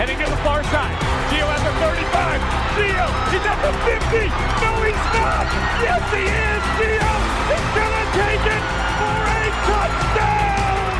Heading 0.00 0.18
to 0.18 0.24
the 0.24 0.40
far 0.40 0.64
side. 0.64 0.96
Gio 1.28 1.44
at 1.44 1.62
the 1.62 1.72
35. 1.78 2.40
Gio, 2.80 3.06
he's 3.28 3.44
at 3.44 3.60
the 3.60 3.72
50. 3.84 4.24
No, 4.64 4.72
he's 4.82 5.04
not. 5.12 5.46
Yes, 5.84 6.02
he 6.10 6.24
is. 6.24 6.62
Gio 6.80 7.12
he's 7.52 7.68
gonna 7.76 8.06
take 8.16 8.44
it 8.56 8.64
for 8.96 9.20
a 9.28 9.44
touchdown. 9.68 10.90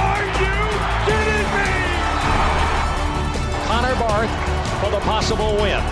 Are 0.00 0.24
you 0.40 0.58
kidding 1.06 1.48
me? 1.54 1.72
Connor 3.68 3.96
Barth 4.00 4.32
for 4.80 4.90
the 4.90 5.00
possible 5.04 5.56
win. 5.60 5.82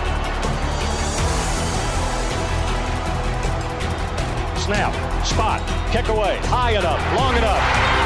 Snap, 4.57 4.93
spot, 5.25 5.61
kick 5.91 6.07
away, 6.09 6.37
high 6.43 6.71
enough, 6.71 7.01
long 7.15 7.35
enough. 7.37 7.98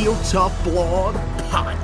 Heel 0.00 0.16
Tough 0.22 0.54
Blog 0.64 1.14
Podcast. 1.50 1.79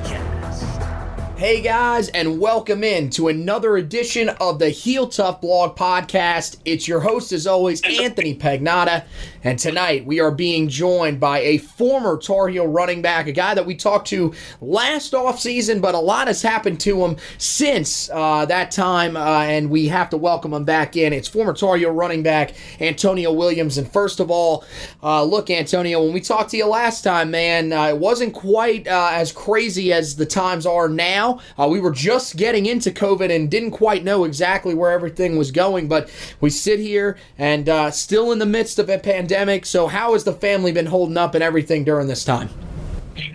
Hey 1.37 1.61
guys, 1.61 2.09
and 2.09 2.41
welcome 2.41 2.83
in 2.83 3.11
to 3.11 3.29
another 3.29 3.77
edition 3.77 4.31
of 4.41 4.59
the 4.59 4.71
Heel 4.71 5.07
Tough 5.07 5.43
Blog 5.43 5.77
Podcast. 5.77 6.57
It's 6.65 6.89
your 6.89 7.01
host, 7.01 7.31
as 7.31 7.47
always, 7.47 7.83
Anthony 7.83 8.35
Pagnotta, 8.35 9.05
and 9.45 9.59
tonight 9.59 10.07
we 10.07 10.19
are 10.19 10.31
being 10.31 10.67
joined 10.67 11.21
by 11.21 11.41
a 11.41 11.59
former 11.59 12.17
Tar 12.17 12.49
Heel 12.49 12.67
running 12.67 13.03
back, 13.03 13.27
a 13.27 13.33
guy 13.33 13.53
that 13.53 13.67
we 13.67 13.77
talked 13.77 14.09
to 14.09 14.33
last 14.63 15.13
offseason, 15.13 15.83
but 15.83 15.95
a 15.95 15.99
lot 15.99 16.27
has 16.27 16.41
happened 16.41 16.81
to 16.81 17.05
him 17.05 17.19
since 17.37 18.09
uh, 18.15 18.47
that 18.47 18.71
time, 18.71 19.15
uh, 19.15 19.43
and 19.43 19.69
we 19.69 19.89
have 19.89 20.09
to 20.09 20.17
welcome 20.17 20.55
him 20.55 20.65
back 20.65 20.97
in. 20.97 21.13
It's 21.13 21.29
former 21.29 21.53
Tar 21.53 21.77
Heel 21.77 21.91
running 21.91 22.23
back 22.23 22.55
Antonio 22.81 23.31
Williams. 23.31 23.77
And 23.77 23.93
first 23.93 24.21
of 24.21 24.31
all, 24.31 24.65
uh, 25.03 25.23
look, 25.23 25.51
Antonio, 25.51 26.03
when 26.03 26.15
we 26.15 26.21
talked 26.23 26.53
to 26.53 26.57
you 26.57 26.65
last 26.67 27.03
time, 27.03 27.31
man, 27.31 27.75
uh, 27.75 27.89
it 27.89 27.99
wasn't 27.99 28.33
quite 28.33 28.89
uh, 28.89 29.11
as 29.13 29.33
crazy 29.33 29.93
as 29.93 30.17
the 30.17 30.25
times 30.25 30.65
are 30.65 30.89
now. 30.89 31.26
Uh, 31.59 31.69
we 31.69 31.81
were 31.81 31.91
just 31.91 32.37
getting 32.37 32.67
into 32.67 32.91
COVID 32.91 33.35
and 33.35 33.51
didn't 33.51 33.73
quite 33.73 34.05
know 34.05 34.25
exactly 34.25 34.75
where 34.75 34.91
everything 34.91 35.37
was 35.37 35.51
going, 35.51 35.89
but 35.89 36.11
we 36.41 36.51
sit 36.51 36.79
here 36.79 37.17
and 37.39 37.69
uh, 37.69 37.91
still 37.91 38.33
in 38.33 38.39
the 38.39 38.47
midst 38.47 38.79
of 38.79 38.89
a 38.89 38.99
pandemic. 38.99 39.67
So, 39.67 39.87
how 39.87 40.13
has 40.13 40.25
the 40.25 40.33
family 40.33 40.73
been 40.73 40.87
holding 40.87 41.17
up 41.17 41.35
and 41.35 41.43
everything 41.43 41.85
during 41.85 42.09
this 42.09 42.25
time? 42.25 42.49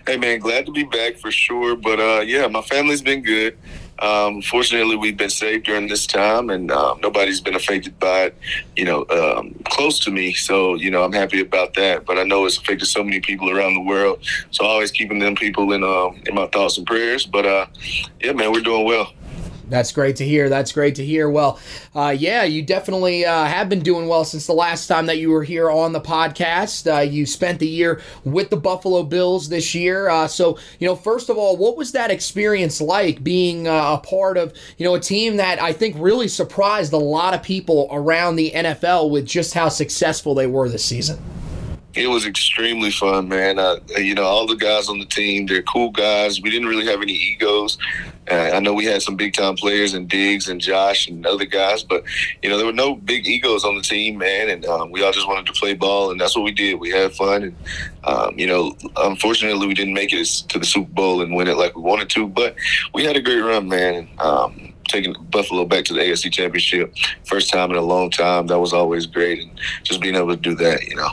Hey 0.08 0.18
man, 0.18 0.40
glad 0.40 0.66
to 0.68 0.72
be 0.72 0.84
back 0.84 1.18
for 1.18 1.32
sure. 1.32 1.76
But 1.76 2.00
uh, 2.00 2.22
yeah, 2.22 2.48
my 2.48 2.62
family's 2.62 3.02
been 3.02 3.22
good. 3.22 3.58
Um, 4.02 4.42
fortunately, 4.42 4.96
we've 4.96 5.18
been 5.18 5.30
saved 5.30 5.66
during 5.66 5.88
this 5.88 6.08
time, 6.08 6.50
and 6.50 6.72
um, 6.72 7.00
nobody's 7.02 7.40
been 7.40 7.56
affected 7.56 8.00
by 8.00 8.24
it. 8.24 8.38
You 8.76 8.86
know, 8.86 9.06
um, 9.10 9.54
close 9.66 10.00
to 10.06 10.12
me. 10.12 10.34
So 10.34 10.76
you 10.76 10.90
know, 10.90 11.04
I'm 11.04 11.14
happy 11.14 11.42
about 11.42 11.76
that. 11.76 12.06
But 12.06 12.18
I 12.18 12.24
know 12.24 12.46
it's 12.46 12.58
affected 12.58 12.88
so 12.88 13.04
many 13.04 13.20
people 13.20 13.50
around 13.50 13.76
the 13.76 13.82
world. 13.82 14.26
So 14.50 14.66
always 14.66 14.92
keeping 14.92 15.20
them 15.20 15.36
people 15.36 15.72
in 15.74 15.84
um, 15.84 16.22
in 16.26 16.36
my 16.36 16.48
thoughts 16.48 16.78
and 16.78 16.88
prayers. 16.88 17.26
But 17.26 17.46
uh, 17.46 17.68
yeah, 18.20 18.34
man, 18.34 18.52
we're 18.52 18.62
doing 18.62 18.86
well. 18.86 19.14
That's 19.72 19.94
great 19.94 20.18
to 20.18 20.26
hear. 20.26 20.50
That's 20.50 20.74
great 20.74 20.96
to 20.96 21.06
hear. 21.06 21.30
Well, 21.30 21.58
uh, 21.96 22.14
yeah, 22.16 22.44
you 22.44 22.62
definitely 22.62 23.26
uh, 23.26 23.46
have 23.46 23.70
been 23.70 23.80
doing 23.80 24.10
well 24.10 24.26
since 24.26 24.46
the 24.46 24.54
last 24.54 24.88
time 24.88 25.06
that 25.06 25.18
you 25.18 25.32
were 25.32 25.46
here 25.46 25.72
on 25.72 25.94
the 25.94 26.02
podcast. 26.02 26.94
Uh, 26.94 27.00
you 27.00 27.26
spent 27.26 27.60
the 27.60 27.68
year 27.70 28.02
with 28.26 28.50
the 28.50 28.58
Buffalo 28.58 29.02
Bills 29.04 29.48
this 29.48 29.74
year. 29.74 30.10
Uh, 30.10 30.28
so, 30.28 30.60
you 30.80 30.88
know, 30.88 30.96
first 30.98 31.30
of 31.30 31.38
all, 31.38 31.56
what 31.56 31.78
was 31.78 31.94
that 31.94 32.12
experience 32.12 32.82
like 32.82 33.24
being 33.24 33.66
uh, 33.66 33.94
a 33.94 33.98
part 34.06 34.38
of, 34.38 34.54
you 34.78 34.86
know, 34.86 34.96
a 34.96 35.00
team 35.00 35.38
that 35.38 35.62
I 35.62 35.72
think 35.72 35.96
really 35.98 36.28
surprised 36.28 36.92
a 36.92 36.98
lot 36.98 37.34
of 37.34 37.42
people 37.42 37.88
around 37.94 38.36
the 38.36 38.52
NFL 38.52 39.10
with 39.10 39.26
just 39.26 39.54
how 39.54 39.70
successful 39.70 40.36
they 40.36 40.48
were 40.48 40.68
this 40.68 40.84
season? 40.84 41.18
It 41.94 42.08
was 42.08 42.26
extremely 42.26 42.92
fun, 42.92 43.30
man. 43.30 43.58
You 43.98 44.16
know, 44.16 44.24
all 44.24 44.48
the 44.48 44.56
guys 44.56 44.90
on 44.90 45.00
the 45.00 45.06
team, 45.06 45.46
they're 45.46 45.62
cool 45.64 45.92
guys. 45.92 46.42
We 46.42 46.50
didn't 46.50 46.68
really 46.68 46.86
have 46.86 47.02
any 47.02 47.14
egos. 47.14 47.78
Uh, 48.30 48.52
I 48.54 48.60
know 48.60 48.74
we 48.74 48.86
had 48.86 49.02
some 49.02 49.16
big 49.16 49.34
time 49.34 49.56
players 49.56 49.94
and 49.94 50.08
Diggs 50.08 50.48
and 50.48 50.62
Josh 50.62 51.08
and 51.08 51.26
other 51.26 51.46
guys, 51.46 51.84
but, 51.84 52.04
you 52.42 52.50
know, 52.50 52.58
there 52.58 52.66
were 52.66 52.72
no 52.72 52.96
big 52.96 53.26
egos 53.26 53.66
on 53.66 53.76
the 53.76 53.82
team, 53.82 54.18
man. 54.20 54.50
And 54.50 54.66
um, 54.66 54.92
we 54.92 55.04
all 55.04 55.12
just 55.12 55.28
wanted 55.28 55.48
to 55.48 55.54
play 55.54 55.74
ball, 55.74 56.12
and 56.12 56.22
that's 56.22 56.36
what 56.36 56.44
we 56.44 56.52
did. 56.52 56.80
We 56.80 56.92
had 56.92 57.14
fun. 57.14 57.44
And, 57.44 57.56
um, 58.04 58.38
you 58.38 58.48
know, 58.48 58.76
unfortunately, 58.98 59.68
we 59.68 59.74
didn't 59.74 59.94
make 59.94 60.14
it 60.14 60.26
to 60.50 60.60
the 60.60 60.66
Super 60.66 60.92
Bowl 60.92 61.22
and 61.22 61.36
win 61.36 61.48
it 61.48 61.58
like 61.58 61.76
we 61.76 61.82
wanted 61.82 62.10
to, 62.12 62.28
but 62.28 62.56
we 62.94 63.04
had 63.04 63.16
a 63.18 63.22
great 63.22 63.42
run, 63.42 63.68
man. 63.68 64.08
Um, 64.20 64.71
taking 64.92 65.16
Buffalo 65.30 65.66
back 65.66 65.86
to 65.86 65.94
the 65.94 66.02
AFC 66.02 66.32
Championship, 66.32 66.96
first 67.24 67.50
time 67.50 67.72
in 67.72 67.78
a 67.78 67.82
long 67.82 68.10
time. 68.10 68.48
That 68.48 68.60
was 68.60 68.74
always 68.74 69.06
great, 69.06 69.42
and 69.42 69.60
just 69.84 70.02
being 70.02 70.16
able 70.16 70.30
to 70.30 70.36
do 70.36 70.56
that, 70.56 70.84
you 70.88 70.96
know. 70.96 71.10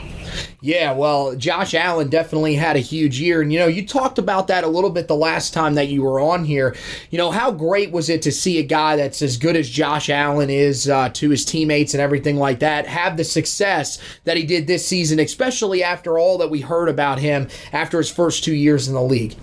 Yeah, 0.61 0.91
well, 0.91 1.35
Josh 1.35 1.73
Allen 1.73 2.09
definitely 2.09 2.55
had 2.55 2.75
a 2.75 2.79
huge 2.79 3.19
year. 3.19 3.41
And, 3.41 3.51
you 3.51 3.59
know, 3.59 3.67
you 3.67 3.87
talked 3.87 4.17
about 4.17 4.47
that 4.47 4.65
a 4.65 4.67
little 4.67 4.89
bit 4.89 5.07
the 5.07 5.15
last 5.15 5.53
time 5.53 5.75
that 5.75 5.87
you 5.87 6.03
were 6.03 6.19
on 6.19 6.43
here. 6.43 6.75
You 7.11 7.17
know, 7.17 7.31
how 7.31 7.51
great 7.51 7.91
was 7.91 8.09
it 8.09 8.21
to 8.23 8.31
see 8.31 8.59
a 8.59 8.63
guy 8.63 8.97
that's 8.97 9.21
as 9.21 9.37
good 9.37 9.55
as 9.55 9.69
Josh 9.69 10.09
Allen 10.09 10.49
is 10.49 10.89
uh, 10.89 11.09
to 11.09 11.29
his 11.29 11.45
teammates 11.45 11.93
and 11.93 12.01
everything 12.01 12.35
like 12.35 12.59
that 12.59 12.87
have 12.87 13.15
the 13.15 13.23
success 13.23 13.99
that 14.25 14.35
he 14.35 14.43
did 14.43 14.67
this 14.67 14.85
season, 14.85 15.19
especially 15.19 15.81
after 15.81 16.19
all 16.19 16.37
that 16.39 16.49
we 16.49 16.59
heard 16.59 16.89
about 16.89 17.19
him 17.19 17.47
after 17.71 17.97
his 17.97 18.11
first 18.11 18.43
two 18.43 18.53
years 18.53 18.89
in 18.89 18.93
the 18.93 19.01
league? 19.01 19.35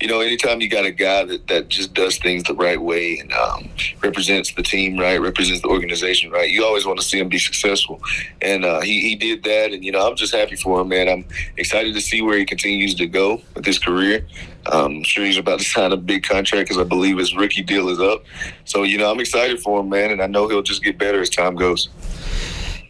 You 0.00 0.08
know, 0.08 0.20
anytime 0.20 0.60
you 0.60 0.68
got 0.68 0.84
a 0.84 0.90
guy 0.90 1.24
that, 1.24 1.46
that 1.48 1.68
just 1.68 1.94
does 1.94 2.18
things 2.18 2.44
the 2.44 2.54
right 2.54 2.80
way 2.80 3.18
and 3.18 3.32
um, 3.32 3.68
represents 4.02 4.52
the 4.54 4.62
team 4.62 4.98
right, 4.98 5.20
represents 5.20 5.62
the 5.62 5.68
organization 5.68 6.30
right, 6.30 6.50
you 6.50 6.64
always 6.64 6.86
want 6.86 6.98
to 6.98 7.04
see 7.04 7.18
him 7.18 7.28
be 7.28 7.38
successful. 7.38 8.00
And 8.40 8.64
uh, 8.64 8.80
he, 8.80 9.00
he 9.00 9.14
did 9.16 9.42
that. 9.44 9.72
And, 9.72 9.84
you 9.84 9.90
know, 9.90 10.08
I'm 10.08 10.16
just 10.16 10.34
happy 10.34 10.56
for 10.56 10.80
him, 10.80 10.88
man. 10.88 11.08
I'm 11.08 11.24
excited 11.56 11.94
to 11.94 12.00
see 12.00 12.22
where 12.22 12.38
he 12.38 12.44
continues 12.44 12.94
to 12.96 13.06
go 13.06 13.42
with 13.54 13.64
his 13.64 13.78
career. 13.78 14.26
Um, 14.66 14.96
I'm 14.96 15.02
sure 15.04 15.24
he's 15.24 15.38
about 15.38 15.58
to 15.60 15.64
sign 15.68 15.92
a 15.92 15.96
big 15.96 16.22
contract 16.22 16.68
because 16.68 16.80
I 16.80 16.86
believe 16.86 17.18
his 17.18 17.34
rookie 17.34 17.62
deal 17.62 17.88
is 17.88 18.00
up. 18.00 18.24
So, 18.64 18.84
you 18.84 18.98
know, 18.98 19.10
I'm 19.10 19.20
excited 19.20 19.60
for 19.60 19.80
him, 19.80 19.88
man. 19.88 20.10
And 20.10 20.22
I 20.22 20.26
know 20.26 20.48
he'll 20.48 20.62
just 20.62 20.84
get 20.84 20.98
better 20.98 21.20
as 21.20 21.30
time 21.30 21.56
goes. 21.56 21.88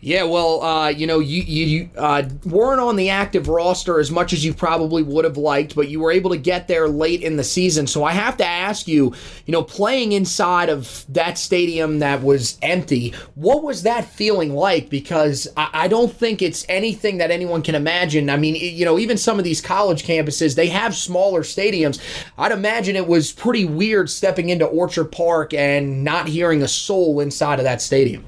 Yeah, 0.01 0.23
well, 0.23 0.63
uh, 0.63 0.89
you 0.91 1.09
know, 1.09 1.19
you 1.19 1.43
you 1.43 1.91
uh, 1.97 2.23
weren't 2.45 2.81
on 2.81 2.95
the 2.95 3.11
active 3.11 3.49
roster 3.49 3.99
as 3.99 4.11
much 4.13 4.33
as 4.33 4.45
you 4.45 4.55
probably 4.55 5.03
would 5.03 5.25
have 5.25 5.37
liked, 5.37 5.75
but 5.75 5.89
you 5.89 5.99
were 5.99 6.13
able 6.13 6.31
to 6.31 6.37
get 6.37 6.69
there 6.69 6.89
late 6.89 7.23
in 7.23 7.37
the 7.37 7.43
season. 7.43 7.87
So 7.89 8.05
I 8.05 8.13
have 8.13 8.37
to 8.37 8.47
ask 8.47 8.87
you, 8.87 9.13
you 9.47 9.53
know, 9.53 9.63
playing 9.63 10.13
inside 10.13 10.69
of 10.69 11.05
that 11.09 11.37
stadium 11.37 11.99
that 11.99 12.23
was 12.23 12.59
empty, 12.63 13.13
what 13.35 13.65
was 13.65 13.83
that 13.83 14.05
feeling 14.05 14.55
like? 14.55 14.89
Because 14.89 15.49
I, 15.57 15.71
I 15.73 15.89
don't 15.89 16.13
think 16.13 16.43
it's 16.43 16.65
anything 16.69 17.19
that 17.19 17.33
anyone 17.33 17.63
can 17.63 17.75
imagine. 17.75 18.31
I 18.31 18.37
mean, 18.37 18.55
you 18.55 18.85
know, 18.85 19.01
even 19.01 19.17
some 19.17 19.39
of 19.39 19.45
these 19.45 19.61
college 19.61 20.05
campuses, 20.05 20.55
they 20.55 20.69
have 20.69 20.95
smaller 20.95 21.43
stadiums. 21.43 22.01
I'd 22.37 22.53
imagine 22.53 22.95
it 22.95 23.09
was 23.09 23.33
pretty 23.33 23.65
weird 23.65 24.11
stepping 24.11 24.51
into 24.51 24.65
Orchard 24.65 25.07
Park 25.07 25.53
and 25.55 26.05
not 26.05 26.29
hearing 26.29 26.63
a 26.63 26.69
soul 26.69 27.19
inside 27.19 27.59
of 27.59 27.65
that 27.65 27.83
stadium. 27.83 28.25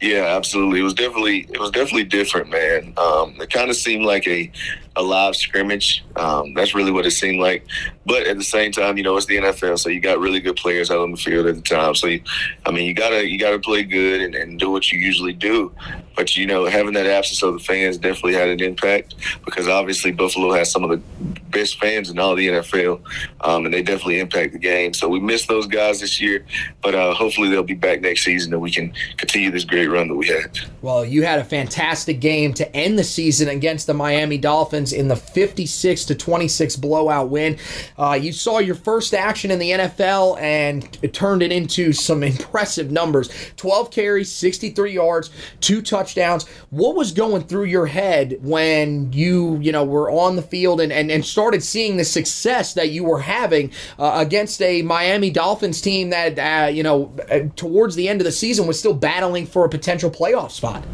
Yeah, 0.00 0.36
absolutely. 0.36 0.80
It 0.80 0.82
was 0.82 0.92
definitely 0.92 1.46
it 1.50 1.58
was 1.58 1.70
definitely 1.70 2.04
different, 2.04 2.50
man. 2.50 2.92
Um, 2.98 3.40
it 3.40 3.50
kind 3.50 3.70
of 3.70 3.76
seemed 3.76 4.04
like 4.04 4.26
a 4.28 4.52
a 4.94 5.02
live 5.02 5.36
scrimmage. 5.36 6.04
Um, 6.16 6.52
that's 6.52 6.74
really 6.74 6.90
what 6.90 7.06
it 7.06 7.12
seemed 7.12 7.40
like. 7.40 7.66
But 8.04 8.26
at 8.26 8.36
the 8.36 8.44
same 8.44 8.72
time, 8.72 8.98
you 8.98 9.02
know, 9.02 9.16
it's 9.16 9.24
the 9.24 9.36
NFL, 9.36 9.78
so 9.78 9.88
you 9.88 10.00
got 10.00 10.18
really 10.18 10.40
good 10.40 10.56
players 10.56 10.90
out 10.90 11.00
on 11.00 11.12
the 11.12 11.16
field 11.16 11.46
at 11.46 11.54
the 11.54 11.62
time. 11.62 11.94
So, 11.94 12.08
you, 12.08 12.22
I 12.66 12.72
mean, 12.72 12.86
you 12.86 12.92
gotta 12.92 13.26
you 13.26 13.38
gotta 13.38 13.58
play 13.58 13.84
good 13.84 14.20
and, 14.20 14.34
and 14.34 14.58
do 14.58 14.70
what 14.70 14.92
you 14.92 14.98
usually 14.98 15.32
do. 15.32 15.72
But 16.14 16.36
you 16.36 16.46
know, 16.46 16.66
having 16.66 16.92
that 16.92 17.06
absence 17.06 17.42
of 17.42 17.54
the 17.54 17.60
fans 17.60 17.96
definitely 17.96 18.34
had 18.34 18.48
an 18.48 18.60
impact 18.60 19.14
because 19.46 19.66
obviously 19.66 20.12
Buffalo 20.12 20.52
has 20.52 20.70
some 20.70 20.84
of 20.84 20.90
the 20.90 21.35
best 21.56 21.80
fans 21.80 22.10
in 22.10 22.18
all 22.18 22.34
the 22.34 22.48
NFL, 22.48 23.00
um, 23.40 23.64
and 23.64 23.72
they 23.72 23.82
definitely 23.82 24.20
impact 24.20 24.52
the 24.52 24.58
game. 24.58 24.92
So 24.92 25.08
we 25.08 25.20
missed 25.20 25.48
those 25.48 25.66
guys 25.66 26.00
this 26.00 26.20
year, 26.20 26.44
but 26.82 26.94
uh, 26.94 27.14
hopefully 27.14 27.48
they'll 27.48 27.62
be 27.62 27.72
back 27.74 28.02
next 28.02 28.24
season 28.24 28.52
and 28.52 28.60
we 28.60 28.70
can 28.70 28.92
continue 29.16 29.50
this 29.50 29.64
great 29.64 29.86
run 29.86 30.08
that 30.08 30.14
we 30.14 30.26
had. 30.26 30.58
Well, 30.82 31.02
you 31.02 31.22
had 31.22 31.38
a 31.38 31.44
fantastic 31.44 32.20
game 32.20 32.52
to 32.54 32.76
end 32.76 32.98
the 32.98 33.04
season 33.04 33.48
against 33.48 33.86
the 33.86 33.94
Miami 33.94 34.36
Dolphins 34.36 34.92
in 34.92 35.08
the 35.08 35.16
56 35.16 36.04
to 36.04 36.14
26 36.14 36.76
blowout 36.76 37.30
win. 37.30 37.56
Uh, 37.96 38.18
you 38.20 38.32
saw 38.32 38.58
your 38.58 38.74
first 38.74 39.14
action 39.14 39.50
in 39.50 39.58
the 39.58 39.70
NFL 39.70 40.38
and 40.38 40.98
it 41.00 41.14
turned 41.14 41.42
it 41.42 41.52
into 41.52 41.94
some 41.94 42.22
impressive 42.34 42.90
numbers 42.90 43.30
12 43.56 43.90
carries, 43.90 44.30
63 44.30 44.92
yards, 44.92 45.30
two 45.60 45.80
touchdowns. 45.80 46.46
What 46.68 46.96
was 46.96 47.12
going 47.12 47.44
through 47.44 47.64
your 47.64 47.86
head 47.86 48.38
when 48.42 49.12
you, 49.14 49.58
you 49.60 49.72
know, 49.72 49.84
were 49.84 50.10
on 50.10 50.36
the 50.36 50.42
field 50.42 50.80
and, 50.80 50.92
and, 50.92 51.10
and 51.10 51.24
started 51.24 51.45
seeing 51.62 51.96
the 51.96 52.04
success 52.04 52.74
that 52.74 52.90
you 52.90 53.04
were 53.04 53.20
having 53.20 53.72
uh, 53.98 54.14
against 54.16 54.60
a 54.62 54.82
Miami 54.82 55.30
Dolphins 55.30 55.80
team 55.80 56.10
that, 56.10 56.38
uh, 56.38 56.68
you 56.68 56.82
know, 56.82 57.12
uh, 57.30 57.40
towards 57.56 57.94
the 57.96 58.08
end 58.08 58.20
of 58.20 58.24
the 58.24 58.32
season 58.32 58.66
was 58.66 58.78
still 58.78 58.94
battling 58.94 59.46
for 59.46 59.64
a 59.64 59.68
potential 59.68 60.10
playoff 60.10 60.50
spot? 60.50 60.84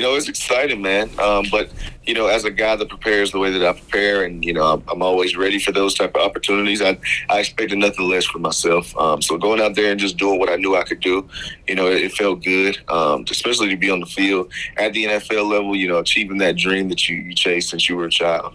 You 0.00 0.06
know, 0.06 0.14
it's 0.14 0.30
exciting, 0.30 0.80
man. 0.80 1.10
Um, 1.18 1.44
but 1.50 1.68
you 2.04 2.14
know, 2.14 2.26
as 2.26 2.46
a 2.46 2.50
guy 2.50 2.74
that 2.74 2.88
prepares 2.88 3.32
the 3.32 3.38
way 3.38 3.50
that 3.50 3.62
I 3.62 3.78
prepare, 3.78 4.24
and 4.24 4.42
you 4.42 4.54
know, 4.54 4.64
I'm, 4.64 4.82
I'm 4.88 5.02
always 5.02 5.36
ready 5.36 5.58
for 5.58 5.72
those 5.72 5.92
type 5.92 6.16
of 6.16 6.22
opportunities. 6.22 6.80
I 6.80 6.98
I 7.28 7.40
expected 7.40 7.76
nothing 7.76 8.08
less 8.08 8.24
from 8.24 8.40
myself. 8.40 8.96
Um, 8.96 9.20
so 9.20 9.36
going 9.36 9.60
out 9.60 9.74
there 9.74 9.90
and 9.90 10.00
just 10.00 10.16
doing 10.16 10.38
what 10.38 10.48
I 10.48 10.56
knew 10.56 10.74
I 10.74 10.84
could 10.84 11.00
do, 11.00 11.28
you 11.68 11.74
know, 11.74 11.86
it, 11.86 12.00
it 12.00 12.12
felt 12.12 12.42
good. 12.42 12.78
Um, 12.88 13.26
especially 13.30 13.68
to 13.68 13.76
be 13.76 13.90
on 13.90 14.00
the 14.00 14.06
field 14.06 14.50
at 14.78 14.94
the 14.94 15.04
NFL 15.04 15.50
level, 15.50 15.76
you 15.76 15.86
know, 15.86 15.98
achieving 15.98 16.38
that 16.38 16.56
dream 16.56 16.88
that 16.88 17.06
you, 17.06 17.16
you 17.16 17.34
chased 17.34 17.68
since 17.68 17.86
you 17.86 17.94
were 17.94 18.06
a 18.06 18.10
child. 18.10 18.54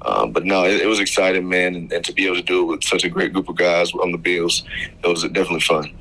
Um, 0.00 0.32
but 0.32 0.46
no, 0.46 0.64
it, 0.64 0.80
it, 0.80 0.86
was 0.86 1.00
exciting, 1.00 1.46
man, 1.46 1.74
and, 1.74 1.92
and 1.92 2.02
to 2.06 2.12
be 2.14 2.24
able 2.24 2.36
to 2.36 2.42
do 2.42 2.62
it 2.62 2.64
with 2.64 2.84
such 2.84 3.04
a 3.04 3.10
great 3.10 3.34
group 3.34 3.50
of 3.50 3.56
guys 3.56 3.92
on 3.92 4.12
the 4.12 4.18
Bills, 4.18 4.64
it 5.04 5.06
was 5.06 5.24
definitely 5.24 5.60
fun. 5.60 5.92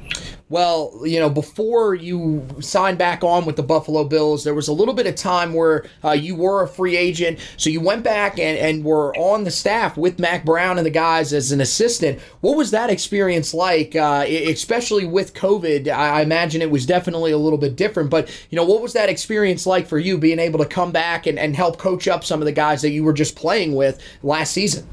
Well, 0.47 1.01
you 1.03 1.19
know, 1.19 1.29
before 1.29 1.95
you 1.95 2.45
signed 2.59 2.99
back 2.99 3.23
on 3.23 3.45
with 3.45 3.55
the 3.55 3.63
Buffalo 3.63 4.03
Bills, 4.03 4.43
there 4.43 4.53
was 4.53 4.67
a 4.67 4.73
little 4.73 4.93
bit 4.93 5.07
of 5.07 5.15
time 5.15 5.55
where 5.55 5.85
uh, 6.03 6.11
you 6.11 6.35
were 6.35 6.61
a 6.61 6.67
free 6.67 6.95
agent. 6.95 7.39
So 7.57 7.71
you 7.71 7.81
went 7.81 8.03
back 8.03 8.37
and, 8.37 8.55
and 8.59 8.83
were 8.83 9.15
on 9.17 9.43
the 9.43 9.49
staff 9.49 9.97
with 9.97 10.19
Mack 10.19 10.45
Brown 10.45 10.77
and 10.77 10.85
the 10.85 10.91
guys 10.91 11.33
as 11.33 11.51
an 11.51 11.61
assistant. 11.61 12.19
What 12.41 12.57
was 12.57 12.69
that 12.71 12.91
experience 12.91 13.55
like, 13.55 13.95
uh, 13.95 14.23
especially 14.27 15.05
with 15.05 15.33
COVID? 15.33 15.87
I 15.87 16.21
imagine 16.21 16.61
it 16.61 16.69
was 16.69 16.85
definitely 16.85 17.31
a 17.31 17.39
little 17.39 17.57
bit 17.57 17.75
different. 17.75 18.11
But, 18.11 18.29
you 18.51 18.55
know, 18.55 18.65
what 18.65 18.83
was 18.83 18.93
that 18.93 19.09
experience 19.09 19.65
like 19.65 19.87
for 19.87 19.97
you 19.97 20.15
being 20.19 20.37
able 20.37 20.59
to 20.59 20.65
come 20.65 20.91
back 20.91 21.25
and, 21.25 21.39
and 21.39 21.55
help 21.55 21.79
coach 21.79 22.07
up 22.07 22.23
some 22.23 22.39
of 22.39 22.45
the 22.45 22.51
guys 22.51 22.83
that 22.83 22.91
you 22.91 23.03
were 23.03 23.13
just 23.13 23.35
playing 23.35 23.73
with 23.73 23.99
last 24.21 24.51
season? 24.51 24.87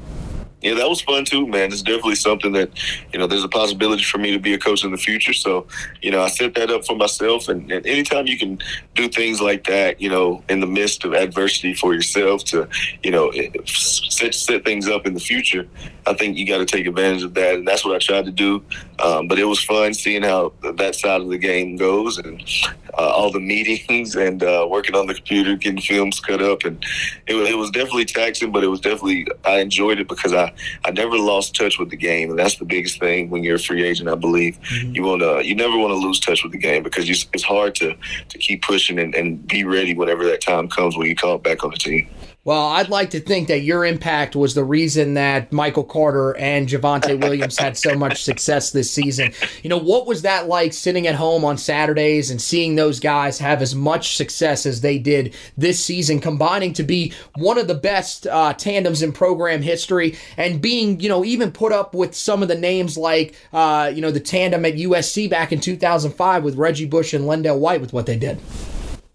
Yeah, 0.63 0.75
that 0.75 0.87
was 0.87 1.01
fun 1.01 1.25
too, 1.25 1.45
man. 1.45 1.71
It's 1.71 1.81
definitely 1.81 2.15
something 2.15 2.53
that, 2.53 2.69
you 3.11 3.19
know, 3.19 3.27
there's 3.27 3.43
a 3.43 3.49
possibility 3.49 4.03
for 4.03 4.17
me 4.17 4.31
to 4.31 4.39
be 4.39 4.53
a 4.53 4.57
coach 4.57 4.85
in 4.85 4.91
the 4.91 4.97
future. 4.97 5.33
So, 5.33 5.67
you 6.01 6.09
know, 6.09 6.21
I 6.21 6.29
set 6.29 6.55
that 6.55 6.71
up 6.71 6.85
for 6.85 6.95
myself. 6.95 7.49
And, 7.49 7.69
and 7.69 7.85
anytime 7.85 8.27
you 8.27 8.37
can 8.37 8.59
do 8.95 9.09
things 9.09 9.41
like 9.41 9.65
that, 9.65 9.99
you 10.01 10.09
know, 10.09 10.41
in 10.47 10.61
the 10.61 10.67
midst 10.67 11.03
of 11.03 11.13
adversity 11.13 11.73
for 11.73 11.93
yourself 11.93 12.45
to, 12.45 12.69
you 13.03 13.11
know, 13.11 13.31
set, 13.65 14.33
set 14.33 14.63
things 14.63 14.87
up 14.87 15.05
in 15.05 15.13
the 15.13 15.19
future, 15.19 15.67
I 16.07 16.13
think 16.13 16.37
you 16.37 16.47
got 16.47 16.59
to 16.59 16.65
take 16.65 16.87
advantage 16.87 17.23
of 17.23 17.33
that. 17.33 17.55
And 17.55 17.67
that's 17.67 17.83
what 17.83 17.95
I 17.95 17.99
tried 17.99 18.25
to 18.25 18.31
do. 18.31 18.63
Um, 18.99 19.27
but 19.27 19.39
it 19.39 19.45
was 19.45 19.61
fun 19.61 19.93
seeing 19.93 20.23
how 20.23 20.53
that 20.77 20.95
side 20.95 21.19
of 21.19 21.27
the 21.27 21.37
game 21.37 21.75
goes 21.75 22.17
and 22.17 22.41
uh, 22.97 23.09
all 23.09 23.31
the 23.31 23.39
meetings 23.39 24.15
and 24.15 24.43
uh, 24.43 24.65
working 24.69 24.95
on 24.95 25.07
the 25.07 25.13
computer, 25.13 25.55
getting 25.55 25.81
films 25.81 26.19
cut 26.19 26.41
up. 26.41 26.63
And 26.63 26.83
it, 27.27 27.35
it 27.35 27.57
was 27.57 27.69
definitely 27.71 28.05
taxing, 28.05 28.51
but 28.51 28.63
it 28.63 28.67
was 28.67 28.79
definitely, 28.79 29.27
I 29.43 29.59
enjoyed 29.59 29.99
it 29.99 30.07
because 30.07 30.33
I, 30.33 30.52
I 30.85 30.91
never 30.91 31.17
lost 31.17 31.55
touch 31.55 31.79
with 31.79 31.89
the 31.89 31.97
game, 31.97 32.29
and 32.29 32.39
that's 32.39 32.55
the 32.55 32.65
biggest 32.65 32.99
thing 32.99 33.29
when 33.29 33.43
you're 33.43 33.55
a 33.55 33.59
free 33.59 33.83
agent. 33.83 34.09
I 34.09 34.15
believe 34.15 34.59
mm-hmm. 34.61 34.95
you 34.95 35.03
want 35.03 35.21
to, 35.21 35.45
you 35.45 35.55
never 35.55 35.77
want 35.77 35.91
to 35.91 35.97
lose 35.97 36.19
touch 36.19 36.43
with 36.43 36.51
the 36.51 36.57
game 36.57 36.83
because 36.83 37.07
you, 37.07 37.15
it's 37.33 37.43
hard 37.43 37.75
to 37.75 37.95
to 38.29 38.37
keep 38.37 38.61
pushing 38.61 38.99
and, 38.99 39.13
and 39.15 39.45
be 39.47 39.63
ready 39.63 39.93
whenever 39.93 40.25
that 40.25 40.41
time 40.41 40.67
comes 40.67 40.97
when 40.97 41.07
you 41.07 41.15
call 41.15 41.37
back 41.37 41.63
on 41.63 41.71
the 41.71 41.77
team. 41.77 42.09
Well, 42.45 42.67
I'd 42.67 42.89
like 42.89 43.11
to 43.11 43.21
think 43.21 43.47
that 43.47 43.59
your 43.59 43.85
impact 43.85 44.35
was 44.35 44.53
the 44.53 44.65
reason 44.65 45.13
that 45.13 45.53
Michael 45.53 45.85
Carter 45.85 46.35
and 46.35 46.67
Javonte 46.67 47.17
Williams 47.21 47.57
had 47.57 47.77
so 47.77 47.95
much 47.95 48.21
success 48.21 48.71
this 48.71 48.91
season. 48.91 49.31
You 49.61 49.69
know, 49.69 49.77
what 49.77 50.05
was 50.05 50.23
that 50.23 50.49
like 50.49 50.73
sitting 50.73 51.07
at 51.07 51.15
home 51.15 51.45
on 51.45 51.57
Saturdays 51.57 52.29
and 52.29 52.41
seeing 52.41 52.75
those 52.75 52.99
guys 52.99 53.39
have 53.39 53.61
as 53.61 53.73
much 53.73 54.17
success 54.17 54.65
as 54.65 54.81
they 54.81 54.97
did 54.99 55.33
this 55.55 55.83
season, 55.83 56.19
combining 56.19 56.73
to 56.73 56.83
be 56.83 57.13
one 57.37 57.57
of 57.57 57.69
the 57.69 57.75
best 57.75 58.27
uh, 58.27 58.51
tandems 58.51 59.01
in 59.01 59.13
program 59.13 59.61
history 59.61 60.17
and 60.35 60.61
being, 60.61 60.99
you 60.99 61.07
know, 61.07 61.23
even 61.23 61.49
put 61.49 61.71
up 61.71 61.95
with 61.95 62.13
some 62.13 62.41
of 62.41 62.49
the 62.49 62.59
names 62.59 62.97
like, 62.97 63.35
uh, 63.53 63.89
you 63.95 64.01
know, 64.01 64.11
the 64.11 64.19
tandem 64.19 64.65
at 64.65 64.73
USC 64.73 65.29
back 65.29 65.53
in 65.53 65.61
2005 65.61 66.43
with 66.43 66.55
Reggie 66.55 66.87
Bush 66.87 67.13
and 67.13 67.23
LenDale 67.23 67.57
White 67.57 67.79
with 67.79 67.93
what 67.93 68.05
they 68.05 68.17
did? 68.17 68.37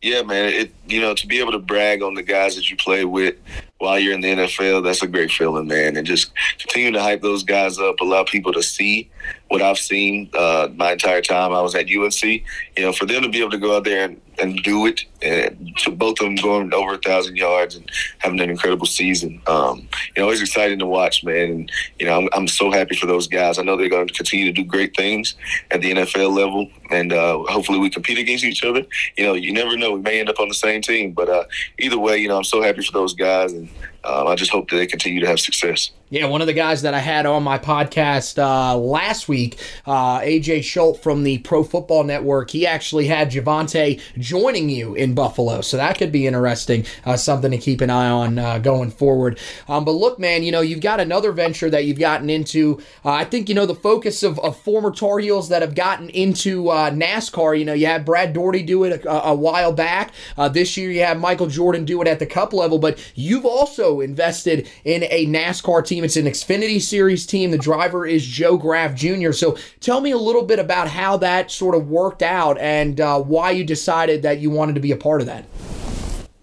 Yeah, 0.01 0.23
man. 0.23 0.53
It 0.53 0.75
you 0.87 1.01
know 1.01 1.15
to 1.15 1.27
be 1.27 1.41
able 1.41 1.53
to 1.53 1.59
brag 1.59 2.03
on 2.03 2.15
the 2.15 2.23
guys 2.23 2.55
that 2.55 2.71
you 2.71 2.77
play 2.77 3.05
with 3.05 3.37
while 3.79 3.99
you're 3.99 4.15
in 4.15 4.21
the 4.21 4.29
NFL, 4.29 4.85
that's 4.85 5.03
a 5.03 5.07
great 5.07 5.31
feeling, 5.31 5.67
man. 5.67 5.97
And 5.97 6.07
just 6.07 6.33
continue 6.59 6.93
to 6.93 7.03
hype 7.03 7.23
those 7.23 7.43
guys 7.43 7.79
up, 7.79 8.01
allow 8.01 8.25
people 8.25 8.53
to 8.53 8.63
see 8.63 9.09
what 9.49 9.63
I've 9.63 9.79
seen 9.79 10.31
uh, 10.35 10.69
my 10.75 10.93
entire 10.93 11.23
time 11.23 11.53
I 11.53 11.61
was 11.61 11.75
at 11.75 11.87
UNC. 11.91 12.23
You 12.23 12.43
know, 12.79 12.93
for 12.93 13.07
them 13.07 13.23
to 13.23 13.29
be 13.29 13.41
able 13.41 13.51
to 13.51 13.59
go 13.59 13.77
out 13.77 13.85
there 13.85 14.05
and, 14.05 14.21
and 14.41 14.63
do 14.63 14.87
it, 14.87 15.05
and 15.23 15.75
both 15.97 16.21
of 16.21 16.27
them 16.27 16.37
going 16.37 16.73
over 16.73 16.95
a 16.95 16.99
thousand 16.99 17.37
yards 17.37 17.77
and 17.77 17.91
having 18.19 18.41
an 18.41 18.51
incredible 18.51 18.87
season, 18.87 19.41
um, 19.47 19.89
you 20.17 20.23
know, 20.23 20.31
it's 20.31 20.41
exciting 20.41 20.79
to 20.79 20.87
watch, 20.87 21.25
man. 21.25 21.51
And 21.51 21.73
you 21.99 22.07
know, 22.07 22.19
I'm, 22.19 22.29
I'm 22.33 22.49
so 22.49 22.71
happy 22.71 22.97
for 22.97 23.07
those 23.07 23.27
guys. 23.27 23.59
I 23.59 23.63
know 23.63 23.77
they're 23.77 23.89
going 23.89 24.07
to 24.07 24.15
continue 24.15 24.47
to 24.47 24.53
do 24.53 24.65
great 24.65 24.97
things 24.97 25.35
at 25.71 25.81
the 25.81 25.93
NFL 25.93 26.35
level, 26.37 26.71
and 26.91 27.13
uh, 27.13 27.39
hopefully 27.49 27.79
we 27.79 27.91
compete 27.91 28.19
against 28.19 28.45
each 28.45 28.65
other. 28.65 28.85
You 29.17 29.25
know, 29.25 29.35
you 29.35 29.53
never 29.53 29.77
know; 29.77 29.93
we 29.93 30.01
may 30.01 30.21
end 30.21 30.29
up 30.29 30.41
on 30.41 30.49
the 30.49 30.55
same 30.55 30.83
team, 30.83 31.13
but 31.13 31.29
uh, 31.29 31.45
either 31.79 31.99
way, 31.99 32.19
you 32.19 32.29
know, 32.29 32.37
I'm 32.37 32.45
so 32.45 32.63
happy 32.63 32.83
for 32.83 32.93
those 32.93 33.15
guys 33.15 33.53
and 33.53 33.69
um, 34.05 34.27
I 34.27 34.35
just 34.35 34.51
hope 34.51 34.71
that 34.71 34.77
they 34.77 34.87
continue 34.87 35.21
to 35.21 35.27
have 35.27 35.41
success. 35.41 35.91
Yeah, 36.11 36.25
one 36.25 36.41
of 36.41 36.47
the 36.47 36.55
guys 36.55 36.81
that 36.83 36.95
I 36.95 37.01
had 37.01 37.27
on 37.27 37.43
my 37.43 37.59
podcast 37.59 38.43
uh, 38.43 38.79
last 38.79 39.29
week, 39.29 39.59
uh, 39.85 40.21
AJ 40.21 40.65
Schultz 40.65 41.01
from 41.01 41.23
the 41.23 41.37
Pro 41.39 41.63
Football 41.63 42.05
Network, 42.05 42.51
he 42.51 42.67
actually 42.67 43.09
had 43.09 43.31
Javonte 43.31 44.01
joining 44.17 44.71
you 44.71 44.95
in 44.95 45.15
Buffalo. 45.15 45.61
So 45.61 45.77
that 45.77 45.99
could 45.99 46.11
be 46.11 46.27
interesting, 46.27 46.87
uh, 47.05 47.19
something 47.19 47.51
to 47.51 47.59
keep 47.59 47.83
an 47.83 47.91
eye 47.91 48.09
on 48.09 48.39
uh, 48.39 48.59
going 48.59 48.91
forward. 48.91 49.39
Um, 49.69 49.85
but 49.85 49.93
look, 49.93 50.19
man, 50.19 50.45
you 50.45 50.51
know, 50.51 50.63
you've 50.63 50.81
got 50.81 50.99
another 50.99 51.31
venture 51.31 51.69
that 51.69 51.85
you've 51.85 51.99
gotten 51.99 52.31
into. 52.31 52.81
Uh, 53.05 53.11
I 53.11 53.25
think, 53.25 53.51
you 53.51 53.55
know, 53.55 53.67
the 53.67 53.75
focus 53.75 54.23
of, 54.23 54.39
of, 54.39 54.59
former 54.59 54.91
Tar 54.91 55.19
Heels 55.19 55.51
that 55.51 55.61
have 55.61 55.75
gotten 55.75 56.09
into 56.09 56.71
uh, 56.71 56.91
NASCAR, 56.91 57.59
you 57.59 57.67
know, 57.67 57.75
you 57.75 57.85
had 57.85 58.07
Brad 58.07 58.33
Daugherty 58.33 58.63
do 58.63 58.85
it 58.85 59.05
a, 59.05 59.27
a 59.29 59.35
while 59.35 59.73
back. 59.73 60.13
this 60.53 60.75
year 60.79 60.91
you 60.91 61.03
have 61.03 61.21
Michael 61.21 61.49
Jordan 61.49 61.85
do 61.85 62.01
it 62.01 62.09
at 62.09 62.19
the 62.19 62.27
cup 62.27 62.55
level, 62.55 62.79
but 62.79 62.99
you've 63.15 63.45
also 63.45 63.88
invested 64.01 64.69
in 64.85 65.05
a 65.05 65.27
NASCAR 65.27 65.85
team. 65.87 66.05
It's 66.05 66.17
an 66.17 66.27
Xfinity 66.27 66.81
Series 66.81 67.27
team. 67.27 67.51
The 67.51 67.59
driver 67.59 68.07
is 68.07 68.25
Joe 68.25 68.57
Graf 68.57 68.95
Jr. 68.95 69.33
So 69.33 69.57
tell 69.81 70.01
me 70.01 70.11
a 70.11 70.19
little 70.19 70.45
bit 70.45 70.59
about 70.59 70.89
how 70.89 71.17
that 71.19 71.51
sort 71.51 71.75
of 71.75 71.89
worked 71.89 72.23
out 72.23 72.59
and 72.59 73.01
uh, 73.01 73.21
why 73.21 73.51
you 73.51 73.65
decided 73.65 74.23
that 74.23 74.39
you 74.39 74.51
wanted 74.51 74.75
to 74.75 74.81
be 74.81 74.93
a 74.93 74.97
part 74.97 75.21
of 75.21 75.27
that. 75.27 75.45